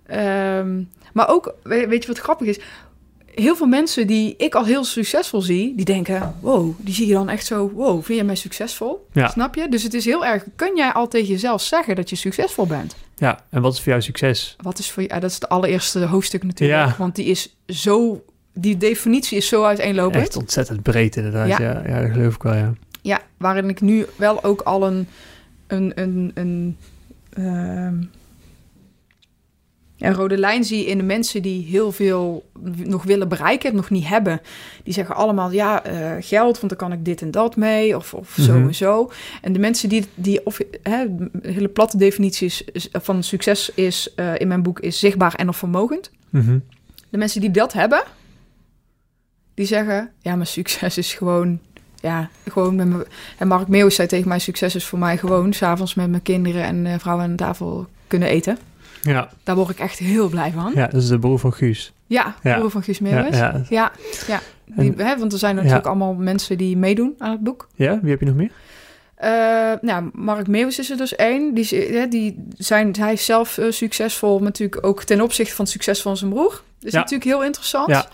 [0.06, 2.60] Ehm, maar ook, we- weet je wat grappig is?
[3.34, 7.12] Heel veel mensen die ik al heel succesvol zie, die denken: wow, die zie je
[7.12, 7.70] dan echt zo.
[7.74, 9.06] Wow, vind je mij succesvol?
[9.12, 9.28] Ja.
[9.28, 9.68] Snap je?
[9.68, 10.44] Dus het is heel erg.
[10.56, 12.94] Kun jij al tegen jezelf zeggen dat je succesvol bent?
[13.16, 14.56] ja, en wat is voor jou succes?
[14.60, 15.08] Wat is voor je?
[15.08, 16.88] ah, dat is het allereerste hoofdstuk natuurlijk.
[16.88, 16.94] Ja.
[16.98, 18.24] Want die is zo.
[18.54, 20.22] Die definitie is zo uiteenlopend.
[20.22, 21.48] Echt ontzettend breed inderdaad.
[21.48, 21.60] Ja.
[21.60, 21.82] Ja.
[21.86, 22.72] Ja, dat geloof ik wel, ja.
[23.02, 25.08] Ja, waarin ik nu wel ook al een.
[25.66, 26.76] een, een, een
[27.30, 27.94] ehm,
[30.06, 32.50] een rode lijn zie in de mensen die heel veel
[32.84, 34.40] nog willen bereiken, het nog niet hebben.
[34.84, 38.14] Die zeggen allemaal, ja, eh, geld, want dan kan ik dit en dat mee, of,
[38.14, 38.66] of zo Mhm.
[38.66, 39.10] en zo.
[39.42, 41.04] En de mensen die, die of, hè,
[41.42, 45.48] hele platte definitie is, is- van succes is, eh, in mijn boek, is zichtbaar en
[45.48, 46.10] of vermogend.
[46.30, 46.58] Mhm.
[47.10, 48.02] De mensen die dat hebben,
[49.54, 51.58] die zeggen, ja, maar succes is gewoon,
[52.00, 53.06] ja, gewoon met me.
[53.38, 56.62] En Mark Meeuwis zei tegen mij, succes is voor mij gewoon, s'avonds met mijn kinderen
[56.64, 58.58] en eh, vrouwen aan tafel kunnen eten.
[59.02, 60.72] Ja, Daar word ik echt heel blij van.
[60.74, 61.92] ja, dat is de broer van Guus.
[62.06, 62.58] Ja, Ja.
[62.58, 63.36] broer van Guus Meeuwis.
[63.38, 63.92] Ja, ja.
[64.26, 64.40] ja.
[64.76, 67.68] Die, hè, want er zijn natuurlijk allemaal mensen die meedoen aan het boek.
[67.74, 68.50] ja, wie heb je nog meer?
[69.14, 71.54] Eh, nou, Mark Meeuwis is er dus één.
[71.54, 75.64] Die, hè, die zijn, hij is zelf eh, succesvol, maar natuurlijk ook ten opzichte van
[75.64, 76.62] het succes van zijn broer.
[76.78, 78.08] Dus natuurlijk heel interessant.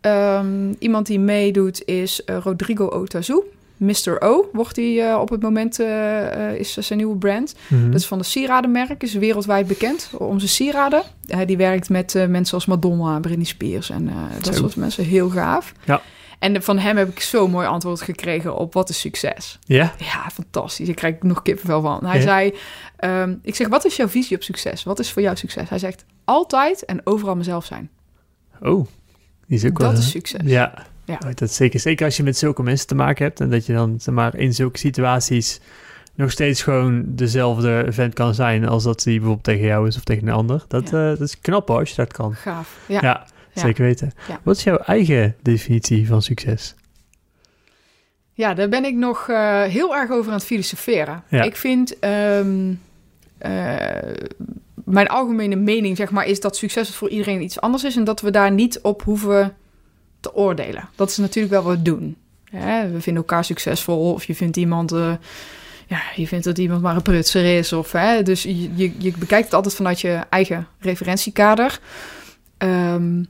[0.00, 3.40] Ehm, iemand die meedoet is eh, Rodrigo Otazu.
[3.76, 4.20] Mr.
[4.20, 7.54] O wordt hij eh, op het moment, eh, eh, is zijn nieuwe brand.
[7.68, 7.90] Mhm.
[7.90, 11.02] Dat is van de sieradenmerk, is wereldwijd bekend om zijn sieraden.
[11.26, 14.10] Hij die werkt met mensen als Madonna, Britney Spears en
[14.42, 15.04] dat soort mensen.
[15.04, 15.72] Heel gaaf.
[15.84, 16.02] Ja.
[16.38, 19.58] En van hem heb ik zo'n mooi antwoord gekregen op wat is succes.
[19.64, 19.94] Ja?
[19.98, 20.86] Ja, fantastisch.
[20.86, 22.06] Daar krijg ik nog kippenvel van.
[22.06, 22.54] Hij zei,
[22.96, 24.82] ehm, ik zeg, wat is jouw visie op succes?
[24.82, 25.68] Wat is voor jou succes?
[25.68, 27.90] Hij zegt, altijd en overal mezelf zijn.
[28.60, 28.86] Oh,
[29.46, 29.90] die is ook wel...
[29.90, 30.40] Dat is succes.
[30.44, 30.86] Ja.
[31.04, 31.18] Ja.
[31.34, 31.80] Dat zeker.
[31.80, 34.36] Zeker als je met zulke mensen te maken hebt en dat je dan zeg maar,
[34.36, 35.60] in zulke situaties
[36.14, 40.04] nog steeds gewoon dezelfde vent kan zijn als dat hij bijvoorbeeld tegen jou is of
[40.04, 40.64] tegen een ander.
[40.68, 41.02] Dat, Ja.
[41.02, 42.34] eh, dat is knap hoor, als je dat kan.
[42.34, 42.78] Gaaf.
[42.88, 43.26] Ja, Ja.
[43.54, 44.12] zeker weten.
[44.42, 46.74] Wat is jouw eigen definitie van succes?
[48.32, 51.22] Ja, daar ben ik nog eh, heel erg over aan het filosoferen.
[51.30, 52.72] Ik vind, ehm,
[53.38, 53.76] eh,
[54.84, 58.20] mijn algemene mening zeg maar, is dat succes voor iedereen iets anders is en dat
[58.20, 59.54] we daar niet op hoeven
[60.24, 60.88] te oordelen.
[60.94, 62.16] Dat is natuurlijk wel wat we doen.
[62.92, 65.12] We vinden elkaar succesvol of je vindt iemand, eh,
[65.86, 67.72] ja, je vindt dat iemand maar een prutser is.
[67.72, 71.78] Of, hè, dus je, je, je bekijkt het altijd vanuit je eigen referentiekader.
[72.58, 73.22] Ehm,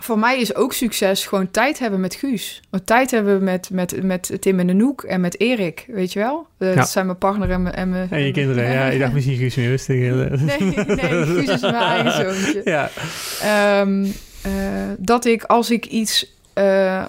[0.00, 2.60] voor mij is ook succes gewoon tijd hebben met Guus.
[2.84, 6.46] Tijd hebben met, met, met Tim en Anouk en met Erik, weet je wel?
[6.58, 6.74] Eh, Ja.
[6.74, 7.74] Dat zijn mijn partner en mijn...
[7.74, 8.84] En, mijn, En je kinderen, ja.
[8.84, 9.96] Ik dacht misschien Guus meer rustig.
[9.96, 12.60] Nee, nee, Guus is mijn eigen zoontje.
[12.74, 12.90] Ja.
[13.42, 14.10] Ehm, eh,
[14.98, 17.04] dat ik als ik iets eh,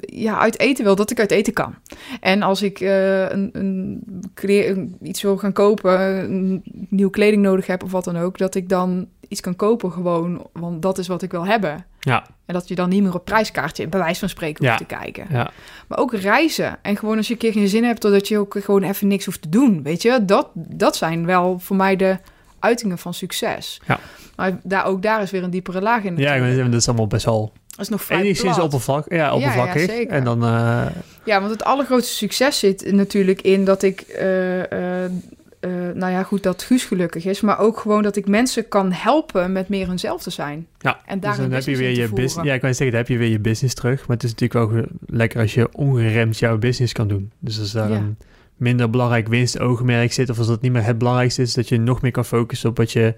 [0.00, 1.74] ja, uit eten wil, dat ik uit eten kan.
[2.20, 7.82] En als ik eh, een, een, iets wil gaan kopen, een nieuwe kleding nodig heb
[7.82, 11.22] of wat dan ook, dat ik dan iets kan kopen gewoon, want dat is wat
[11.22, 11.86] ik wil hebben.
[12.00, 12.26] Ja.
[12.46, 14.86] En dat je dan niet meer op prijskaartje, bij wijze van spreken, hoeft Ja.
[14.86, 15.26] te kijken.
[15.30, 15.50] Ja.
[15.88, 16.78] Maar ook reizen.
[16.82, 19.24] En gewoon als je een keer geen zin hebt, dat je ook gewoon even niks
[19.24, 19.82] hoeft te doen.
[19.82, 22.18] Weet je, dat, dat zijn wel voor mij de
[22.60, 23.80] uitingen van succes.
[23.86, 23.98] Ja.
[24.36, 26.16] Maar daar, ook daar is weer een diepere laag in.
[26.16, 29.80] Ja, zeggen, dat is allemaal best wel Dat is nog vrij enigszins oppervlak, ja, oppervlakkig.
[29.90, 30.14] zeker.
[30.14, 30.86] en dan, eh,
[31.24, 34.00] Ja, want het allergrootste succes zit natuurlijk in dat ik...
[34.00, 35.04] eh,
[35.60, 37.40] eh, nou ja, goed, dat Guus gelukkig is.
[37.40, 40.66] Maar ook gewoon dat ik mensen kan helpen met meer hunzelf te zijn.
[40.78, 42.48] ja, En daar dus dan een heb je weer je business.
[42.48, 44.06] Ja, ik kan zeggen, dan heb je weer je business terug.
[44.06, 47.30] Maar het is natuurlijk wel lekker als je ongeremd jouw business kan doen.
[47.38, 47.96] Dus als daar Ja.
[47.96, 48.16] een
[48.58, 52.02] minder belangrijk winstoogmerk zit, of als dat niet meer het belangrijkste is, dat je nog
[52.02, 53.14] meer kan focussen op wat je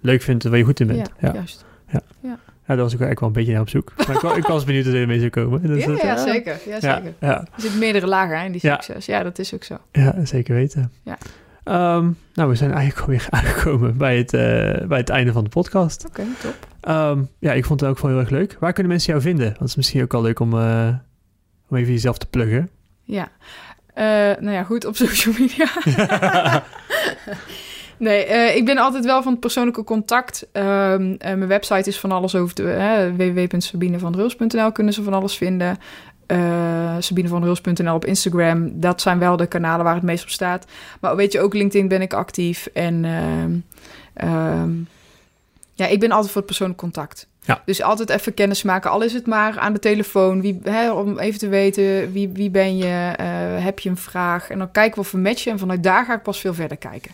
[0.00, 1.10] leuk vindt en waar je goed in bent.
[1.20, 1.34] Ja, ja.
[1.34, 1.64] juist.
[2.66, 3.92] daar was ik eigenlijk wel een beetje naar op zoek.
[4.06, 5.62] Maar ik, wa- ik was benieuwd dat je ermee zou komen.
[5.62, 6.58] Dus Ja, dat, ja, eh, zeker.
[6.66, 7.14] Ja, Ja, zeker.
[7.20, 8.74] ja, Er zitten meerdere lagen hè, in die Ja.
[8.74, 9.06] succes.
[9.06, 9.76] Ja, dat is ook zo.
[9.92, 10.92] ja, zeker weten.
[11.02, 11.18] Ja.
[11.64, 15.50] Ehm, nou, we zijn eigenlijk alweer aangekomen bij het, eh, bij het einde van de
[15.50, 16.04] podcast.
[16.06, 16.54] Oké, top.
[16.80, 18.56] Ehm, ja, ik vond het ook wel heel erg leuk.
[18.60, 19.46] Waar kunnen mensen jou vinden?
[19.46, 20.88] Want het is misschien ook wel leuk om, eh,
[21.68, 22.70] om even jezelf te pluggen.
[23.02, 23.28] Ja.
[23.96, 24.04] Eh,
[24.40, 25.68] nou ja, goed, op social media.
[27.96, 30.46] nee, eh, ik ben altijd wel van het persoonlijke contact.
[30.52, 35.36] Ehm, eh, mijn website is van alles over de uh, www.sabinevanrils.nl kunnen ze van alles
[35.36, 35.78] vinden.
[36.26, 38.80] Uh, sabinevanrils.nl op Instagram.
[38.80, 40.66] Dat zijn wel de kanalen waar het meest op staat.
[41.00, 42.66] Maar weet je, ook LinkedIn ben ik actief.
[42.66, 43.58] En ehm,
[44.14, 44.70] ehm,
[45.74, 47.28] ja, ik ben altijd voor het persoonlijk contact.
[47.46, 47.62] Ja.
[47.64, 48.90] Dus altijd even kennis maken.
[48.90, 50.40] Al is het maar aan de telefoon.
[50.40, 53.14] Wie, hè, om even te weten wie, wie ben je.
[53.20, 54.50] Uh, heb je een vraag?
[54.50, 55.52] En dan kijken we of we matchen.
[55.52, 57.10] En vanuit daar ga ik pas veel verder kijken.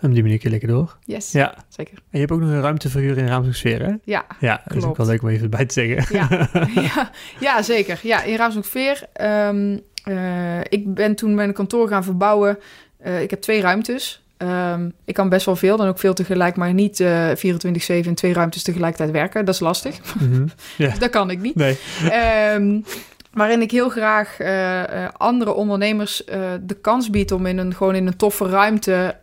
[0.00, 0.96] En op die manier kun je lekker door.
[1.04, 1.54] Yes, Ja.
[1.68, 1.92] zeker.
[1.94, 3.94] En je hebt ook nog een ruimteverhuur in Raamsdorpsfeer, hè?
[4.04, 4.96] Ja, Ja, dat is ook Klopt.
[4.96, 6.16] wel leuk om even bij te zeggen.
[6.16, 6.48] Ja,
[6.94, 8.00] ja, ja, zeker.
[8.02, 9.02] Ja, in Raamsdorpveer.
[9.22, 12.58] Um, uh, ik ben toen mijn kantoor gaan verbouwen.
[13.06, 14.24] Uh, ik heb twee ruimtes.
[14.38, 17.36] Um, ik kan best wel veel, dan ook veel tegelijk, maar niet uh, 24-7
[17.86, 19.44] in twee ruimtes tegelijkertijd werken.
[19.44, 19.98] Dat is lastig.
[20.20, 20.50] Mm -hmm.
[20.76, 20.94] ja.
[20.98, 21.54] dat kan ik niet.
[21.54, 21.78] Nee.
[22.54, 22.84] Um,
[23.32, 27.74] waarin ik heel graag uh, uh, andere ondernemers uh, de kans bied om in een,
[27.74, 29.16] gewoon in een toffe ruimte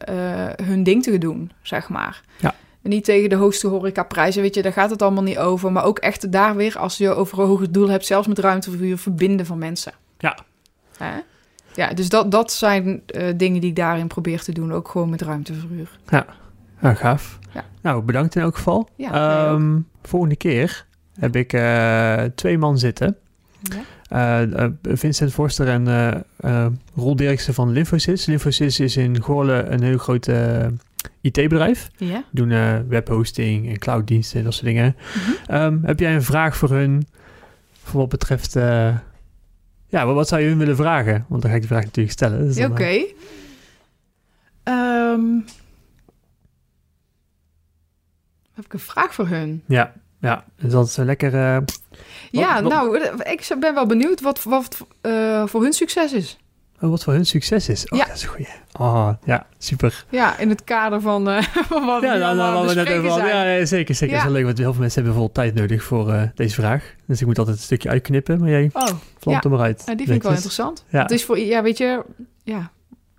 [0.63, 2.21] hun ding te doen, zeg maar.
[2.39, 2.55] Ja.
[2.81, 5.71] Niet tegen de hoogste horecaprijzen, weet je, daar gaat het allemaal niet over.
[5.71, 8.97] Maar ook echt daar weer, als je over een hoger doel hebt, zelfs met ruimteverhuur,
[8.97, 9.93] verbinden van mensen.
[10.17, 10.37] Ja.
[10.97, 11.19] Hè?
[11.75, 15.09] Ja, dus dat, dat zijn uh, dingen die ik daarin probeer te doen, ook gewoon
[15.09, 15.89] met ruimteverhuur.
[16.09, 16.25] Ja.
[16.81, 17.39] Ah, gaaf.
[17.53, 17.65] Ja.
[17.81, 18.89] Nou, bedankt in elk geval.
[18.95, 19.11] Ja.
[19.51, 20.85] Ehm, volgende keer
[21.19, 23.17] heb ik eh, twee man zitten.
[23.61, 23.81] Ja.
[24.09, 26.65] Eh, eh, Vincent Forster en eh eh,
[26.95, 28.25] Roel Dirksen van Lymphosys.
[28.25, 30.65] Lymphosys is in Goorlen een heel groot eh,
[31.21, 31.89] IT-bedrijf.
[31.97, 32.23] Ja.
[32.31, 34.95] Doen eh, webhosting en clouddiensten en dat soort dingen.
[35.15, 35.55] Mhm.
[35.55, 37.07] Ehm, heb jij een vraag voor hun?
[37.83, 38.55] Voor wat betreft...
[39.93, 41.25] eh, ja, wat, wat zou je hun willen vragen?
[41.29, 42.47] Want dan ga ik die vraag natuurlijk stellen.
[42.47, 42.83] Dus Oké.
[42.83, 43.03] eh,
[44.63, 45.39] Ehm,
[48.53, 49.63] heb ik een vraag voor hun?
[49.67, 50.45] ja, ja.
[50.55, 51.33] Dus dat is een lekker...
[51.33, 51.57] eh,
[52.31, 56.37] ja, wat- nou, ik ben wel benieuwd wat, wat eh, voor hun succes is.
[56.83, 57.89] Oh, wat voor hun succes is.
[57.89, 58.05] Oh, Ja.
[58.05, 58.47] dat is een goeie.
[58.79, 60.05] Oh, ja, super.
[60.09, 62.89] Ja, in het kader van eh, van wat we Ja, nu nou, nou, we net
[62.89, 63.27] over.
[63.27, 64.15] Ja, zeker, zeker.
[64.15, 64.21] Ja.
[64.21, 66.53] Dat is wel leuk, want heel veel mensen hebben bijvoorbeeld tijd nodig voor eh, deze
[66.55, 66.93] vraag.
[67.07, 69.41] Dus ik moet altijd een stukje uitknippen, maar jij Oh, vlamt Ja.
[69.41, 69.83] er maar uit.
[69.85, 70.83] ja, die vind ik wel interessant.
[70.89, 71.01] Ja.
[71.01, 72.03] Het is voor, ja, weet je,
[72.43, 72.71] ja,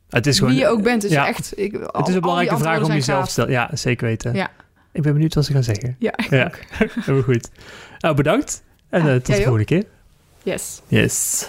[0.09, 1.27] Het is gewoon, wie je ook bent, is ja.
[1.27, 1.53] echt...
[1.59, 3.51] Ik, al- het is een belangrijke vraag om jezelf te stellen.
[3.51, 4.35] Ja, zeker weten.
[4.35, 4.51] Ja.
[4.93, 5.97] Ik ben benieuwd wat ze gaan zeggen.
[5.99, 6.45] Ja, ik Ja.
[6.45, 6.59] ook.
[7.05, 7.51] Heel goed.
[7.99, 8.63] Nou, bedankt.
[8.89, 9.85] En eh, tot de volgende keer.
[10.43, 10.81] Yes.
[10.89, 11.47] Yes.